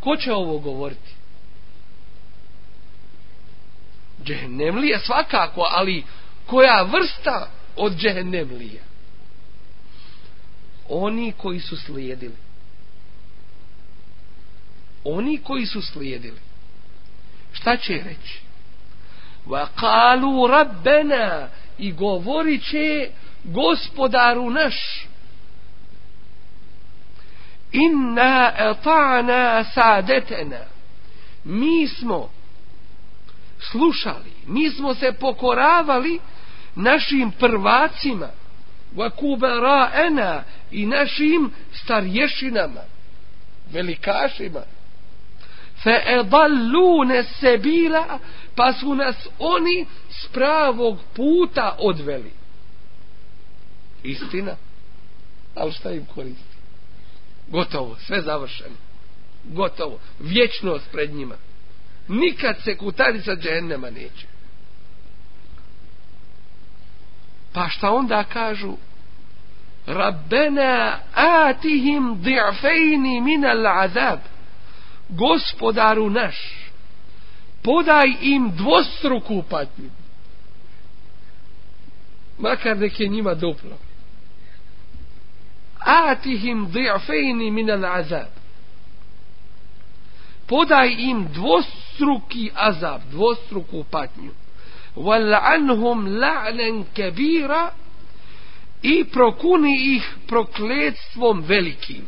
Ko 0.00 0.16
će 0.16 0.32
ovo 0.32 0.58
govoriti? 0.58 1.14
Džehennemlije 4.24 4.98
svakako, 4.98 5.66
ali 5.70 6.04
koja 6.46 6.82
vrsta 6.82 7.48
od 7.76 7.96
džehennemlija? 7.96 8.82
Oni 10.88 11.32
koji 11.32 11.60
su 11.60 11.76
slijedili. 11.76 12.36
Oni 15.04 15.38
koji 15.38 15.66
su 15.66 15.82
slijedili. 15.82 16.38
Šta 17.52 17.76
će 17.76 17.92
reći? 17.92 18.43
Wa 19.46 19.66
kalu 19.76 20.48
i 21.78 21.92
govorit 21.92 22.64
će 22.70 23.08
gospodaru 23.44 24.50
naš. 24.50 25.06
Inna 27.72 28.52
eta'na 28.58 29.64
sadetena. 29.74 30.60
Mi 31.44 31.88
smo 31.88 32.30
slušali, 33.70 34.32
mi 34.46 34.70
smo 34.70 34.94
se 34.94 35.12
pokoravali 35.12 36.20
našim 36.74 37.30
prvacima 37.30 38.28
wa 38.96 39.10
kubara'ena 39.10 40.42
i 40.70 40.86
našim 40.86 41.50
starješinama 41.72 42.80
velikašima 43.72 44.60
fa 45.84 46.00
edallune 46.06 47.22
sebila 47.40 48.18
pa 48.56 48.72
su 48.72 48.94
nas 48.94 49.16
oni 49.38 49.86
s 50.10 50.26
pravog 50.26 50.98
puta 51.14 51.76
odveli. 51.78 52.32
Istina. 54.02 54.56
Ali 55.54 55.72
šta 55.72 55.90
im 55.90 56.06
koristi? 56.14 56.54
Gotovo, 57.48 57.96
sve 58.06 58.20
završeno. 58.20 58.76
Gotovo, 59.44 59.98
vječnost 60.20 60.90
pred 60.92 61.14
njima. 61.14 61.34
Nikad 62.08 62.56
se 62.64 62.76
kutarica 62.76 63.36
džennema 63.36 63.90
neće. 63.90 64.26
Pa 67.52 67.68
šta 67.68 67.90
onda 67.90 68.24
kažu? 68.24 68.76
Rabbena 69.86 70.98
atihim 71.14 72.22
di'fejni 72.22 73.20
minal 73.20 73.66
azab. 73.66 74.18
Gospodaru 75.08 76.10
naš, 76.10 76.36
podaj 77.62 78.16
im 78.20 78.50
dvostruku 78.56 79.42
patnju. 79.50 79.90
Makar 82.38 82.76
nek 82.76 83.00
je 83.00 83.08
njima 83.08 83.34
duplo. 83.34 83.78
Atihim 85.78 86.66
di'fejni 86.72 87.50
minan 87.50 87.84
azab 87.84 88.44
podaj 90.46 90.94
im 90.98 91.28
dvostruki 91.32 92.50
azab, 92.54 93.00
dvostruku 93.10 93.84
patnju. 93.90 94.32
Wal 94.96 95.34
anhum 95.34 96.06
la'nen 96.06 96.84
kebira 96.94 97.70
i 98.82 99.04
prokuni 99.04 99.96
ih 99.96 100.04
prokledstvom 100.26 101.42
velikim. 101.48 102.04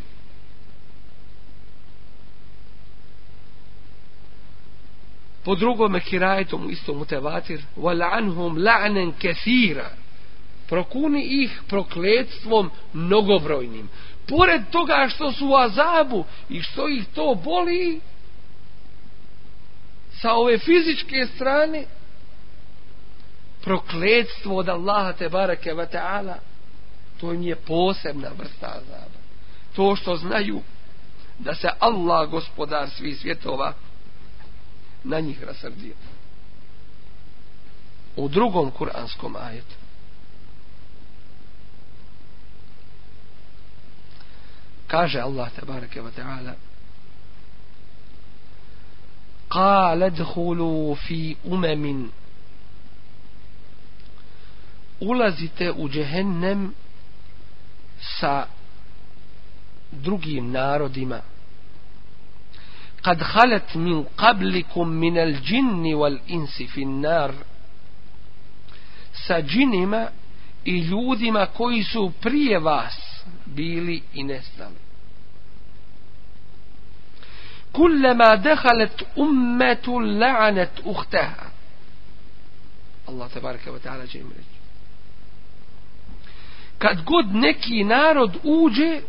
Po 5.47 5.55
drugome 5.55 6.01
kirajetom 6.01 6.67
u 6.67 6.71
istom 6.71 7.01
utevatir 7.01 7.63
wal 7.77 8.03
anhum 8.03 8.57
la'nan 8.59 9.13
kathira. 9.23 9.91
prokuni 10.69 11.43
ih 11.43 11.63
prokletstvom 11.69 12.71
mnogobrojnim. 12.93 13.89
Pored 14.29 14.63
toga 14.71 15.09
što 15.09 15.33
su 15.33 15.49
u 15.49 15.57
azabu 15.57 16.25
i 16.49 16.63
što 16.63 16.89
ih 16.89 17.05
to 17.15 17.35
boli, 17.45 18.01
sa 20.21 20.33
ove 20.35 20.59
fizičke 20.59 21.27
strane 21.35 21.85
prokletstvo 23.63 24.57
od 24.57 24.69
Allaha 24.69 25.13
te 25.13 25.29
bareke 25.29 25.75
ve 25.75 25.87
ta'ala 25.87 26.35
to 27.21 27.33
im 27.33 27.43
je 27.43 27.57
posebna 27.57 28.31
vrsta 28.39 28.67
azaba 28.67 29.21
to 29.77 29.97
što 29.97 30.17
znaju 30.17 30.61
da 31.39 31.55
se 31.55 31.69
Allah 31.79 32.31
gospodar 32.31 32.91
svih 32.91 33.19
svjetova 33.19 33.73
na 35.06 35.20
njih 35.20 35.44
rasrdio 35.44 35.94
u 38.16 38.28
drugom 38.30 38.72
kuranskom 38.72 39.36
ajetu 39.36 39.76
kaže 44.88 45.20
Allah 45.20 45.52
te 45.52 45.66
barake 45.66 46.02
wa 46.02 46.12
ta'ala 46.12 46.54
قال 49.52 50.04
ادخلوا 50.04 50.96
في 50.96 51.36
أمم 51.46 52.10
ulazite 55.02 55.72
u 55.72 55.89
džehennem 55.89 56.74
sa 58.20 58.46
drugim 59.92 60.52
narodima 60.52 61.22
قد 63.07 63.23
خلت 63.23 63.77
من 63.77 64.03
قبلكم 64.03 64.89
من 64.89 65.19
الجن 65.19 65.95
والإنس 65.95 66.63
في 66.63 66.83
النار 66.83 67.35
sa 69.27 69.43
džinima 69.43 70.09
i 70.65 70.79
ljudima 70.79 71.47
koji 71.47 71.83
su 71.83 72.13
prije 72.21 72.59
vas 72.59 73.25
bili 73.47 74.03
i 74.15 74.25
nestali. 74.25 74.77
Kullama 77.73 78.37
dehalet 78.37 79.03
ummetu 79.17 79.93
la'anet 79.93 80.81
uhteha. 80.85 81.47
Allah 83.09 83.33
te 83.33 83.41
baraka 83.41 83.71
wa 83.71 83.79
ta'ala 83.79 84.07
će 84.07 84.19
im 84.19 84.31
reći. 84.31 84.57
Kad 86.79 87.03
god 87.03 87.35
neki 87.35 87.85
narod 87.85 88.37
uđe, 88.43 89.01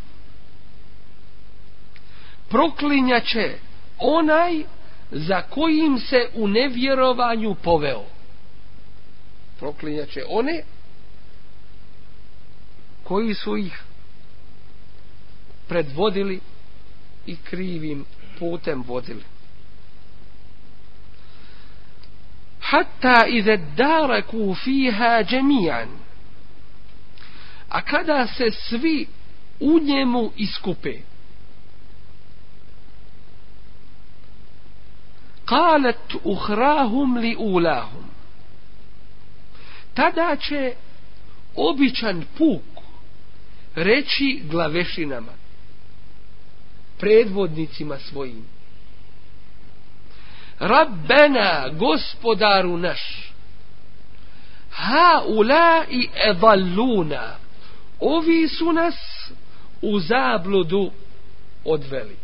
proklinjaće 2.50 3.58
onaj 4.00 4.64
za 5.12 5.42
kojim 5.42 6.00
se 6.00 6.30
u 6.34 6.48
nevjerovanju 6.48 7.56
poveo 7.56 8.04
proklinjaće 9.60 10.24
one 10.30 10.64
koji 13.04 13.34
su 13.34 13.58
ih 13.58 13.84
predvodili 15.68 16.40
i 17.26 17.36
krivim 17.36 18.06
putem 18.40 18.84
vodili. 18.88 19.24
Hatta 22.62 23.26
ize 23.28 23.58
daraku 23.58 24.56
fiha 24.64 25.24
džemijan. 25.24 25.90
A 27.70 27.82
kada 27.82 28.28
se 28.28 28.52
svi 28.52 29.08
u 29.60 29.80
njemu 29.80 30.32
iskupe, 30.38 30.94
Kalet 35.48 36.14
uhrahum 36.24 37.18
li 37.18 37.36
ulahum 37.40 38.04
tada 39.94 40.36
će 40.36 40.74
običan 41.56 42.24
puk 42.38 42.84
reći 43.76 44.42
glavešinama 44.50 45.32
predvodnicima 47.00 47.98
svojim. 48.00 48.46
Rabbena 50.60 51.70
gospodaru 51.70 52.78
naš 52.78 53.32
ha 54.72 55.22
ula 55.28 55.86
i 55.90 56.10
evaluna 56.26 57.36
ovi 58.00 58.48
su 58.48 58.74
nas 58.74 58.96
u 59.82 60.00
zabludu 60.00 60.92
odveli 61.66 62.16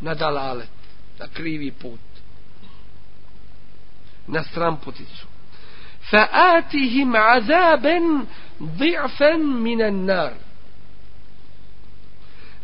na 0.00 0.14
dalalet 0.14 0.79
na 1.19 1.27
krivi 1.27 1.71
put 1.71 1.99
na 4.27 4.43
stramputicu 4.43 5.25
فآتهم 6.11 7.15
عذابا 7.15 8.25
ضعفا 8.61 9.35
من 9.37 9.81
النار 9.81 10.33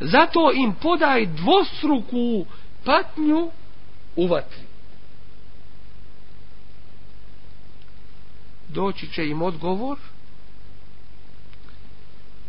zato 0.02 0.52
im 0.52 0.74
podaj 0.74 1.26
dvostruku 1.26 2.46
patnju 2.86 3.52
u 4.16 4.28
vatri. 4.28 4.62
Doći 8.68 9.08
će 9.08 9.28
im 9.28 9.42
odgovor 9.42 9.98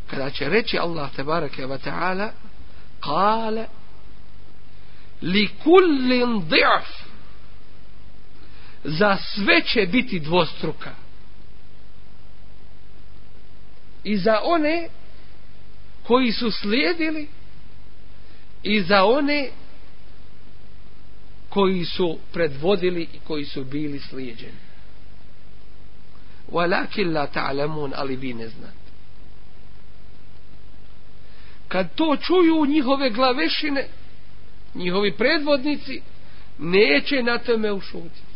kada 0.07 0.31
će 0.31 0.49
reći 0.49 0.79
Allah 0.79 1.11
tebareke 1.17 1.67
wa 1.67 1.79
ta'ala 1.79 2.29
kale 3.01 3.67
li 5.22 5.50
kullin 5.64 6.50
di'af 6.50 6.88
za 8.84 9.18
sve 9.18 9.62
će 9.62 9.86
biti 9.86 10.20
dvostruka. 10.20 10.96
I 14.04 14.18
za 14.18 14.40
one 14.44 14.90
koji 16.04 16.32
su 16.32 16.52
slijedili 16.52 17.28
i 18.64 18.82
za 18.82 19.06
one 19.06 19.50
koji 21.50 21.86
su 21.86 22.20
predvodili 22.34 23.02
i 23.14 23.20
koji 23.28 23.46
su 23.46 23.64
bili 23.64 24.00
slijedjeni 24.00 24.68
Walakin 26.52 27.14
la 27.14 27.28
ta'lamun, 27.28 27.94
ali 27.96 28.16
vi 28.16 28.34
ne 28.34 28.48
znate. 28.48 28.78
Kad 31.68 31.96
to 31.96 32.18
čuju 32.18 32.66
njihove 32.66 33.10
glavešine, 33.10 33.88
njihovi 34.77 35.13
predvodnici, 35.13 36.03
neće 36.59 37.23
na 37.23 37.39
tome 37.39 37.73
ušutiti. 37.73 38.33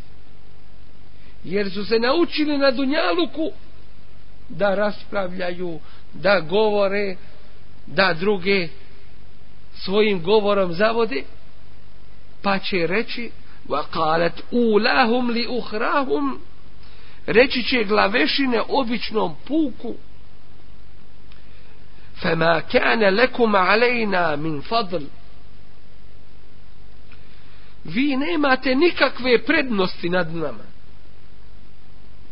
Jer 1.45 1.71
su 1.71 1.85
se 1.85 1.99
naučili 1.99 2.59
na 2.59 2.71
Dunjaluku 2.71 3.51
da 4.49 4.75
raspravljaju, 4.75 5.81
da 6.13 6.41
govore, 6.41 7.17
da 7.87 8.15
druge 8.15 8.69
svojim 9.75 10.23
govorom 10.23 10.73
zavode, 10.73 11.23
pa 12.43 12.59
će 12.59 12.87
reći 12.87 13.31
وقالت 13.69 14.45
أولاهم 14.53 15.31
لأخراهم 15.31 16.39
reći 17.27 17.63
će 17.63 17.85
glavešine 17.85 18.63
običnom 18.69 19.35
puku 19.49 19.95
فما 22.17 22.61
كان 22.61 23.01
لكم 23.05 23.57
علينا 23.57 24.37
من 24.37 24.61
فضل 24.61 25.07
vi 27.84 28.18
nemate 28.18 28.76
nikakve 28.76 29.44
prednosti 29.46 30.10
nad 30.10 30.36
nama. 30.36 30.64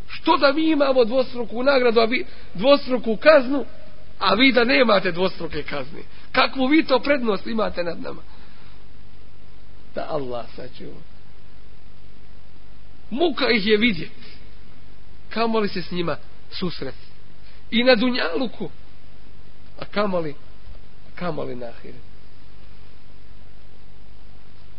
Što 0.08 0.38
da 0.38 0.54
mi 0.54 0.70
imamo 0.70 1.06
dvostruku 1.06 1.64
nagradu 1.64 2.00
a 2.00 2.06
vi 2.06 2.26
dvostruku 2.54 3.16
kaznu 3.16 3.66
a 4.20 4.34
vi 4.34 4.52
da 4.52 4.64
nemate 4.64 5.12
dvostruke 5.12 5.64
kazne? 5.64 6.00
Kakvu 6.32 6.68
vi 6.68 6.86
to 6.86 7.00
prednost 7.00 7.48
imate 7.48 7.84
nad 7.84 8.02
nama? 8.02 8.22
Da 9.96 10.08
Allah 10.10 10.46
sačuva. 10.56 11.02
Muka 13.10 13.50
ih 13.50 13.68
je 13.68 13.78
vidjeti 13.78 14.30
kamo 15.30 15.60
li 15.60 15.68
se 15.68 15.82
s 15.82 15.92
njima 15.92 16.18
susret 16.52 16.96
i 17.72 17.84
na 17.84 17.96
dunjaluku 17.96 18.70
a 19.80 19.86
kamo 19.86 20.20
li 20.20 20.36
kamo 21.16 21.44
li 21.44 21.64
ahiret 21.64 22.09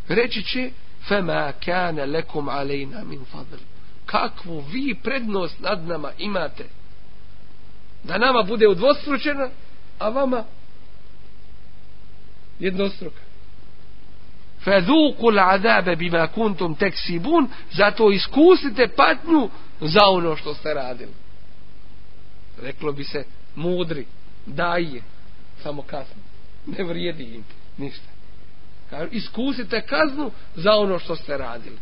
reći 0.09 0.43
će 0.43 0.71
fema 1.09 1.53
kane 1.65 2.07
lekum 2.07 2.49
alejna 2.49 3.05
min 3.05 3.25
fadl. 3.25 3.63
Kakvu 4.07 4.61
vi 4.61 4.95
prednost 5.03 5.61
nad 5.61 5.87
nama 5.87 6.13
imate? 6.19 6.65
Da 8.05 8.19
nama 8.19 8.43
bude 8.43 8.69
udvostručena 8.69 9.49
a 9.99 10.09
vama 10.09 10.45
jednostruka. 12.59 13.21
Fadhuqu 14.65 15.27
al'adaba 15.31 15.97
bima 15.97 16.27
kuntum 16.27 16.75
taksibun. 16.75 17.49
Zato 17.73 18.11
iskusite 18.11 18.89
patnju 18.89 19.49
za 19.81 20.01
ono 20.05 20.37
što 20.37 20.55
ste 20.55 20.75
radili. 20.75 21.13
Reklo 22.63 22.93
bi 22.93 23.05
se 23.05 23.25
mudri 23.55 24.07
daje 24.47 25.03
samo 25.63 25.83
kasno. 25.83 26.23
ne 26.67 26.85
vrijedi 26.85 27.25
im 27.25 27.45
ništa 27.79 28.10
kažu 28.91 29.09
iskusite 29.13 29.81
kaznu 29.81 30.31
za 30.55 30.73
ono 30.73 30.99
što 30.99 31.17
ste 31.17 31.37
radili. 31.37 31.79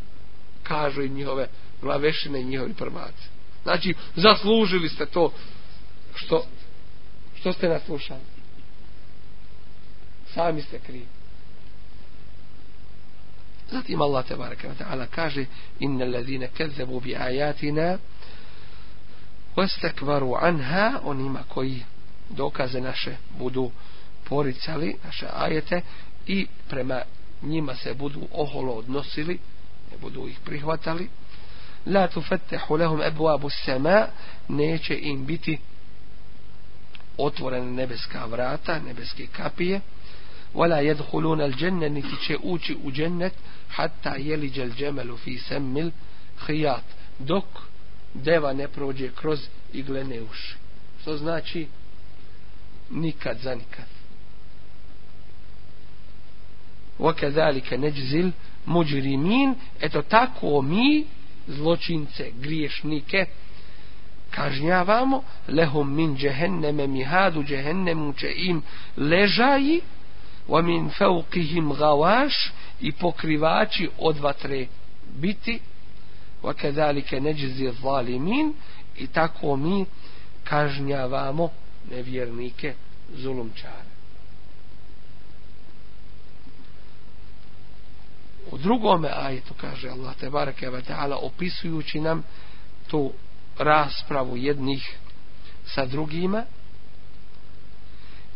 Kažu 0.63 1.03
im 1.03 1.15
njihove 1.15 1.49
glavešine 1.83 2.41
i 2.41 2.45
njihovi 2.45 2.75
prvaci. 2.75 3.29
Znači 3.63 3.95
zaslužili 4.17 4.89
ste 4.89 5.07
to 5.07 5.33
što 6.15 6.45
što 7.41 7.53
ste 7.53 7.69
naslušali. 7.69 8.21
Sami 10.35 10.63
ste 10.63 10.79
krivi. 10.79 11.07
Zatim 13.71 14.03
Allah 14.03 14.27
te 14.27 14.37
baraka 14.37 14.69
wa 14.69 14.75
ta'ala 14.75 15.07
kaže 15.11 15.45
inna 15.81 16.05
allazina 16.05 16.47
kazzabu 16.57 17.01
bi 17.01 17.17
ayatina 17.17 17.99
wastakbaru 19.57 20.39
anha 20.41 21.01
onima 21.05 21.43
koji 21.49 21.85
dokaze 22.31 22.81
naše 22.81 23.17
budu 23.39 23.71
poricali 24.25 24.97
naše 25.05 25.27
ajete 25.37 25.83
i 26.29 26.47
prema 26.69 27.03
njima 27.43 27.75
se 27.75 27.95
budu 27.95 28.29
oholo 28.33 28.73
odnosili, 28.73 29.39
ne 29.91 29.99
budu 30.01 30.29
ih 30.29 30.39
prihvatali. 30.45 31.09
La 31.87 32.09
tufattahu 32.09 32.77
lahum 32.77 33.01
abwabu 33.01 33.51
samaa 33.65 34.07
neće 34.49 34.99
im 35.03 35.27
biti 35.27 35.59
otvorene 37.19 37.71
nebeska 37.71 38.27
vrata, 38.27 38.79
nebeske 38.79 39.27
kapije. 39.27 39.81
Wala 40.55 40.83
yadkhuluna 40.83 41.45
al-janna 41.45 41.89
niti 41.89 42.17
će 42.27 42.37
ući 42.43 42.77
u 42.83 42.93
džennet 42.93 43.33
hatta 43.69 44.15
yalija 44.19 44.63
al-jamal 44.63 45.17
fi 45.17 45.39
samil 45.39 45.91
khiyat. 46.47 46.85
Dok 47.19 47.45
deva 48.15 48.53
ne 48.53 48.69
prođe 48.69 49.11
kroz 49.15 49.41
iglene 49.73 50.23
uši. 50.23 50.55
Što 51.01 51.17
znači 51.17 51.67
nikad 52.91 53.39
za 53.39 53.55
nikad. 53.55 53.98
وكذلك 57.00 57.74
نجزل 57.74 58.32
مجرمين 58.68 59.56
eto 59.82 60.02
tako 60.02 60.62
mi 60.62 61.06
zločince, 61.48 62.32
griješnike 62.40 63.26
kažnjavamo 64.32 65.24
lehum 65.48 65.96
min 65.96 66.18
džehenneme 66.18 66.88
mihadu 66.88 67.44
džehennemu 67.44 68.14
će 68.14 68.34
im 68.36 68.62
ležaji 68.98 69.82
ومن 70.50 70.90
فوقهم 70.90 71.74
غواش 71.74 72.52
i 72.82 72.92
pokrivači 72.92 73.90
od 73.98 74.18
vatre 74.18 74.68
biti 75.22 75.60
وكذلك 76.44 77.14
نجزي 77.14 77.68
الظالمين 77.70 78.54
i 78.98 79.08
tako 79.08 79.56
mi 79.56 79.86
kažnjavamo 80.44 81.50
nevjernike 81.92 82.74
zulumčare 83.16 83.87
U 88.53 88.59
drugome 88.59 89.09
ajetu 89.13 89.55
kaže 89.55 89.89
Allah 89.89 90.15
te 90.17 90.31
bareke 90.31 90.71
ve 90.71 90.83
taala 90.83 91.17
opisujući 91.17 92.01
nam 92.01 92.23
tu 92.87 93.13
raspravu 93.59 94.37
jednih 94.37 94.97
sa 95.67 95.87
drugima 95.87 96.45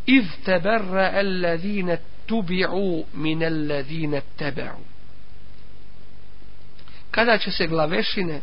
iz 0.06 0.24
tabarra 0.44 1.10
alladhina 1.14 1.96
tubi'u 2.26 3.04
min 3.14 3.44
alladhina 3.44 4.20
tabi'u 4.38 4.92
kada 7.10 7.38
će 7.38 7.50
se 7.50 7.66
glavešine 7.66 8.40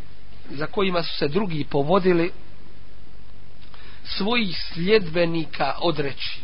za 0.50 0.66
kojima 0.66 1.04
su 1.04 1.18
se 1.18 1.28
drugi 1.28 1.66
povodili 1.70 2.32
svojih 4.04 4.58
sljedbenika 4.74 5.76
odreći? 5.82 6.42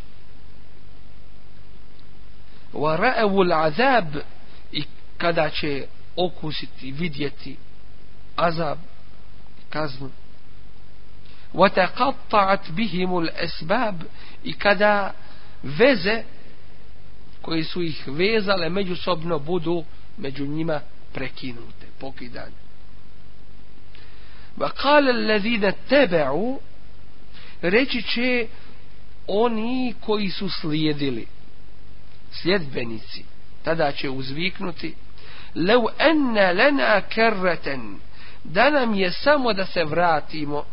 Wa 2.73 2.97
ra'u 2.99 3.43
al'azab 3.43 4.19
kada 5.18 5.50
će 5.50 5.86
okusiti 6.16 6.92
vidjeti 6.92 7.56
azab 8.36 8.78
kaznu 9.70 10.10
وتقطعت 11.54 12.70
بهم 12.70 13.18
الأسباب 13.18 14.02
i 14.44 14.52
kada 14.52 15.12
veze 15.62 16.22
koji 17.42 17.64
su 17.64 17.82
ih 17.82 18.08
vezale 18.08 18.68
međusobno 18.68 19.38
budu 19.38 19.84
među 20.18 20.46
njima 20.46 20.80
prekinute, 21.12 21.86
pokidane. 21.98 22.52
وقال 24.58 25.08
الذين 25.08 25.64
اتبعوا 25.64 26.58
reći 27.62 28.02
će 28.02 28.46
oni 29.26 29.94
koji 30.00 30.30
su 30.30 30.48
slijedili 30.48 31.26
sljedbenici 32.32 33.24
tada 33.64 33.92
će 33.92 34.10
uzviknuti 34.10 34.94
lev 35.54 35.80
enne 35.98 36.52
lena 36.52 37.00
kerreten 37.00 37.98
da 38.44 38.70
nam 38.70 38.94
je 38.94 39.10
samo 39.10 39.52
da 39.52 39.66
se 39.66 39.84
vratimo 39.84 40.64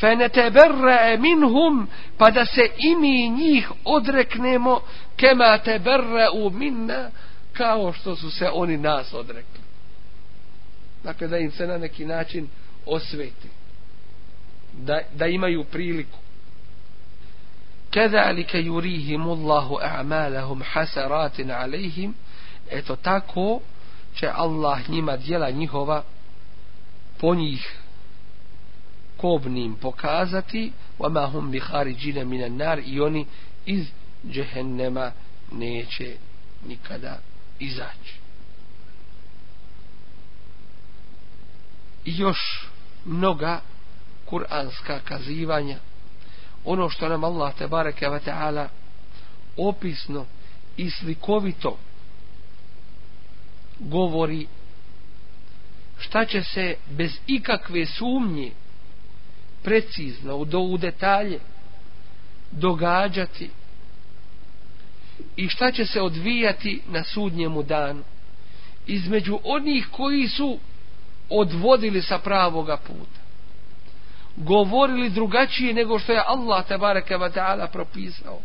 fe 0.00 0.16
ne 0.16 0.28
teberre 0.28 1.16
minhum 1.18 1.88
pa 2.18 2.30
da 2.30 2.44
se 2.44 2.70
i 2.78 2.96
mi 2.96 3.28
njih 3.28 3.70
odreknemo 3.84 4.80
kema 5.16 5.58
teberre 5.58 6.28
u 6.34 6.50
minna 6.50 7.10
kao 7.52 7.92
što 7.92 8.16
su 8.16 8.30
se 8.30 8.48
oni 8.52 8.76
nas 8.76 9.14
odrekli 9.14 9.60
dakle 11.04 11.28
da 11.28 11.38
im 11.38 11.50
se 11.50 11.66
na 11.66 11.78
neki 11.78 12.04
način 12.04 12.48
osveti 12.86 13.48
da, 14.72 15.00
da 15.14 15.26
imaju 15.26 15.64
priliku 15.64 16.18
كذلك 17.94 18.54
يريهم 18.54 19.28
الله 19.28 19.82
أعمالهم 19.82 20.62
حسرات 20.62 21.40
عليهم 21.40 22.14
eto 22.70 22.96
tako 22.96 23.60
će 24.14 24.28
Allah 24.34 24.88
njima 24.88 25.16
dijela 25.16 25.50
njihova 25.50 26.02
po 27.20 27.34
njih 27.34 27.78
kobnim 29.16 29.74
pokazati 29.74 30.72
وما 30.98 31.24
هم 31.24 31.50
بخارجين 31.50 32.26
من 32.26 32.42
النار 32.42 32.78
i 32.78 33.00
oni 33.00 33.26
iz 33.66 33.86
džehennema 34.30 35.12
neće 35.52 36.16
nikada 36.68 37.18
izaći 37.58 38.14
i 42.04 42.18
još 42.18 42.68
mnoga 43.04 43.60
kuranska 44.26 45.00
kazivanja 45.04 45.78
ono 46.64 46.88
što 46.88 47.08
nam 47.08 47.24
Allah 47.24 47.54
te 47.54 47.66
bareke 47.68 48.08
ve 48.08 48.20
taala 48.20 48.68
opisno 49.56 50.26
i 50.76 50.90
slikovito 50.90 51.78
govori 53.79 54.47
šta 55.97 56.25
će 56.25 56.43
se 56.43 56.75
bez 56.89 57.11
ikakve 57.27 57.85
sumnje 57.85 58.51
precizno 59.63 60.45
do 60.45 60.59
u 60.59 60.77
detalje 60.77 61.39
događati 62.51 63.49
i 65.35 65.49
šta 65.49 65.71
će 65.71 65.85
se 65.85 66.01
odvijati 66.01 66.81
na 66.87 67.03
sudnjemu 67.03 67.63
danu 67.63 68.03
između 68.87 69.39
onih 69.43 69.87
koji 69.91 70.27
su 70.27 70.59
odvodili 71.29 72.01
sa 72.01 72.19
pravoga 72.19 72.77
puta 72.77 73.19
govorili 74.39 75.09
drugačije 75.09 75.73
nego 75.73 75.99
što 75.99 76.11
je 76.11 76.23
Allah 76.25 76.67
tabaraka 76.67 77.17
wa 77.17 77.31
ta'ala 77.31 77.67
propisao. 77.67 78.39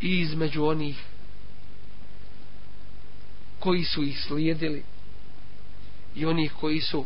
I 0.00 0.20
između 0.20 0.64
onih 0.64 1.02
koji 3.64 3.84
su 3.84 4.02
ih 4.02 4.20
slijedili 4.20 4.82
i 6.14 6.26
onih 6.26 6.52
koji 6.60 6.80
su 6.80 7.04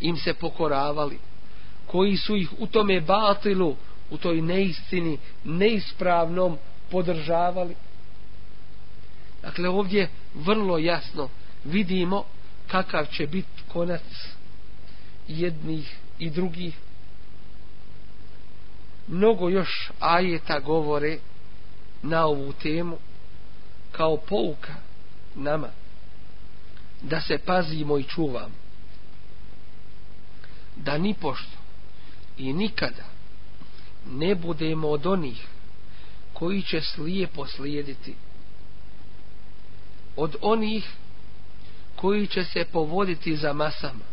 im 0.00 0.16
se 0.16 0.34
pokoravali 0.34 1.18
koji 1.86 2.16
su 2.16 2.36
ih 2.36 2.48
u 2.58 2.66
tome 2.66 3.00
batilu 3.00 3.76
u 4.10 4.18
toj 4.18 4.42
neistini 4.42 5.18
neispravnom 5.44 6.58
podržavali. 6.90 7.74
Dakle 9.42 9.68
ovdje 9.68 10.08
vrlo 10.34 10.78
jasno 10.78 11.28
vidimo 11.64 12.24
kakav 12.66 13.06
će 13.06 13.26
biti 13.26 13.62
konac 13.68 14.02
jednih 15.28 15.96
i 16.18 16.30
drugih. 16.30 16.74
Mnogo 19.08 19.48
još 19.48 19.90
ajeta 20.00 20.60
govore 20.60 21.18
na 22.02 22.26
ovu 22.26 22.52
temu 22.52 22.98
kao 23.92 24.16
pouka 24.16 24.85
nama 25.36 25.68
da 27.02 27.20
se 27.20 27.38
pazimo 27.38 27.98
i 27.98 28.04
čuvamo 28.04 28.54
da 30.76 30.98
ni 30.98 31.14
pošto 31.14 31.56
i 32.38 32.52
nikada 32.52 33.04
ne 34.06 34.34
budemo 34.34 34.88
od 34.88 35.06
onih 35.06 35.46
koji 36.32 36.62
će 36.62 36.80
slijepo 36.80 37.46
slijediti 37.46 38.14
od 40.16 40.36
onih 40.40 40.90
koji 41.96 42.26
će 42.26 42.44
se 42.44 42.64
povoditi 42.72 43.36
za 43.36 43.52
masama 43.52 44.04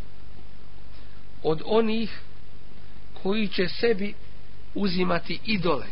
od 1.43 1.61
onih 1.65 2.19
koji 3.23 3.47
će 3.47 3.67
sebi 3.69 4.13
uzimati 4.75 5.39
idole 5.45 5.85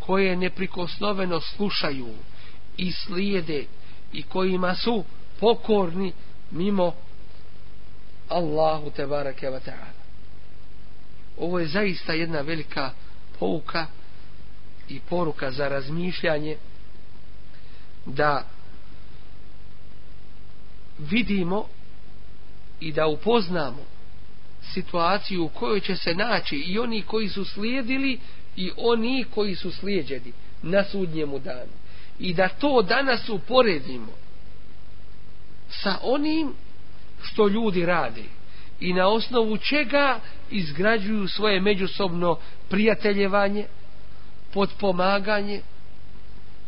koje 0.00 0.36
neprikosnoveno 0.36 1.40
slušaju 1.40 2.14
i 2.76 2.92
slijede 2.92 3.64
i 4.12 4.22
kojima 4.22 4.74
su 4.74 5.04
pokorni 5.40 6.12
mimo 6.50 6.94
Allahu 8.28 8.90
te 8.90 9.06
barake 9.06 9.46
wa 9.46 9.60
ta'ala 9.60 10.00
ovo 11.38 11.58
je 11.58 11.66
zaista 11.66 12.12
jedna 12.12 12.40
velika 12.40 12.90
pouka 13.38 13.86
i 14.88 15.00
poruka 15.00 15.50
za 15.50 15.68
razmišljanje 15.68 16.56
da 18.06 18.44
vidimo 20.98 21.66
i 22.80 22.92
da 22.92 23.06
upoznamo 23.06 23.84
situaciju 24.72 25.44
u 25.44 25.48
kojoj 25.48 25.80
će 25.80 25.96
se 25.96 26.14
naći 26.14 26.56
i 26.56 26.78
oni 26.78 27.02
koji 27.02 27.28
su 27.28 27.44
slijedili 27.44 28.20
i 28.56 28.70
oni 28.76 29.24
koji 29.34 29.54
su 29.54 29.70
slijedjeni 29.70 30.32
na 30.62 30.84
sudnjemu 30.84 31.38
danu. 31.38 31.79
I 32.20 32.34
da 32.34 32.48
to 32.48 32.82
danas 32.82 33.28
uporedimo 33.28 34.12
sa 35.70 35.98
onim 36.02 36.52
što 37.22 37.48
ljudi 37.48 37.86
radi 37.86 38.24
i 38.80 38.92
na 38.92 39.08
osnovu 39.08 39.56
čega 39.56 40.20
izgrađuju 40.50 41.28
svoje 41.28 41.60
međusobno 41.60 42.38
prijateljevanje, 42.68 43.66
podpomaganje, 44.52 45.60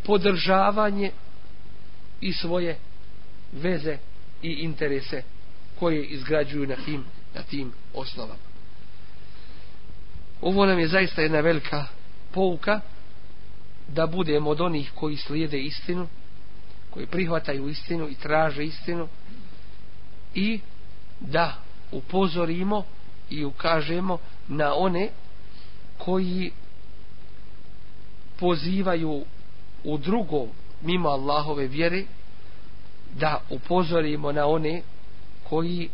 podržavanje 0.07 1.11
i 2.20 2.32
svoje 2.32 2.78
veze 3.53 3.98
i 4.42 4.48
interese 4.48 5.22
koje 5.78 6.05
izgrađuju 6.05 6.66
na 6.66 6.76
tim 6.84 7.05
na 7.34 7.42
tim 7.42 7.72
osnovama. 7.94 8.53
Ovo 10.40 10.66
nam 10.66 10.78
je 10.78 10.88
zaista 10.88 11.22
jedna 11.22 11.40
velika 11.40 11.86
pouka 12.32 12.80
da 13.95 14.07
budemo 14.07 14.51
od 14.51 14.61
onih 14.61 14.93
koji 14.95 15.16
slijede 15.16 15.61
istinu, 15.61 16.09
koji 16.90 17.07
prihvataju 17.07 17.68
istinu 17.68 18.09
i 18.09 18.14
traže 18.14 18.64
istinu 18.64 19.09
i 20.34 20.61
da 21.20 21.55
upozorimo 21.93 22.84
i 23.30 23.45
ukažemo 23.45 24.18
na 24.49 24.74
one 24.74 25.09
koji 25.99 26.51
pozivaju 28.38 29.24
u 29.84 29.99
drugo 29.99 30.47
mimo 30.82 31.09
Allahove 31.09 31.66
vjere 31.66 32.05
da 33.14 33.40
upozorimo 33.51 34.32
na 34.32 34.47
one 34.47 34.82
koji 35.49 35.88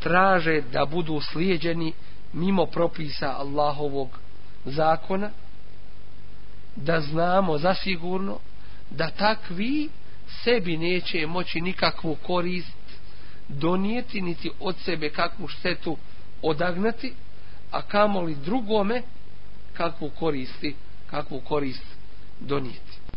traže 0.00 0.62
da 0.72 0.84
budu 0.84 1.20
slijeđeni 1.20 1.92
mimo 2.32 2.66
propisa 2.66 3.34
Allahovog 3.38 4.08
zakona 4.64 5.30
da 6.76 7.00
znamo 7.00 7.58
zasigurno 7.58 8.38
da 8.90 9.10
takvi 9.10 9.88
sebi 10.44 10.76
neće 10.76 11.26
moći 11.26 11.60
nikakvu 11.60 12.16
korist 12.22 12.76
donijeti 13.48 14.20
niti 14.20 14.50
od 14.60 14.76
sebe 14.84 15.10
kakvu 15.10 15.48
štetu 15.48 15.96
odagnati 16.42 17.14
a 17.70 17.82
kamoli 17.82 18.34
drugome 18.34 19.02
kakvu 19.72 20.10
koristi 20.10 20.74
kakvu 21.10 21.40
korist 21.40 21.84
donijeti. 22.40 22.91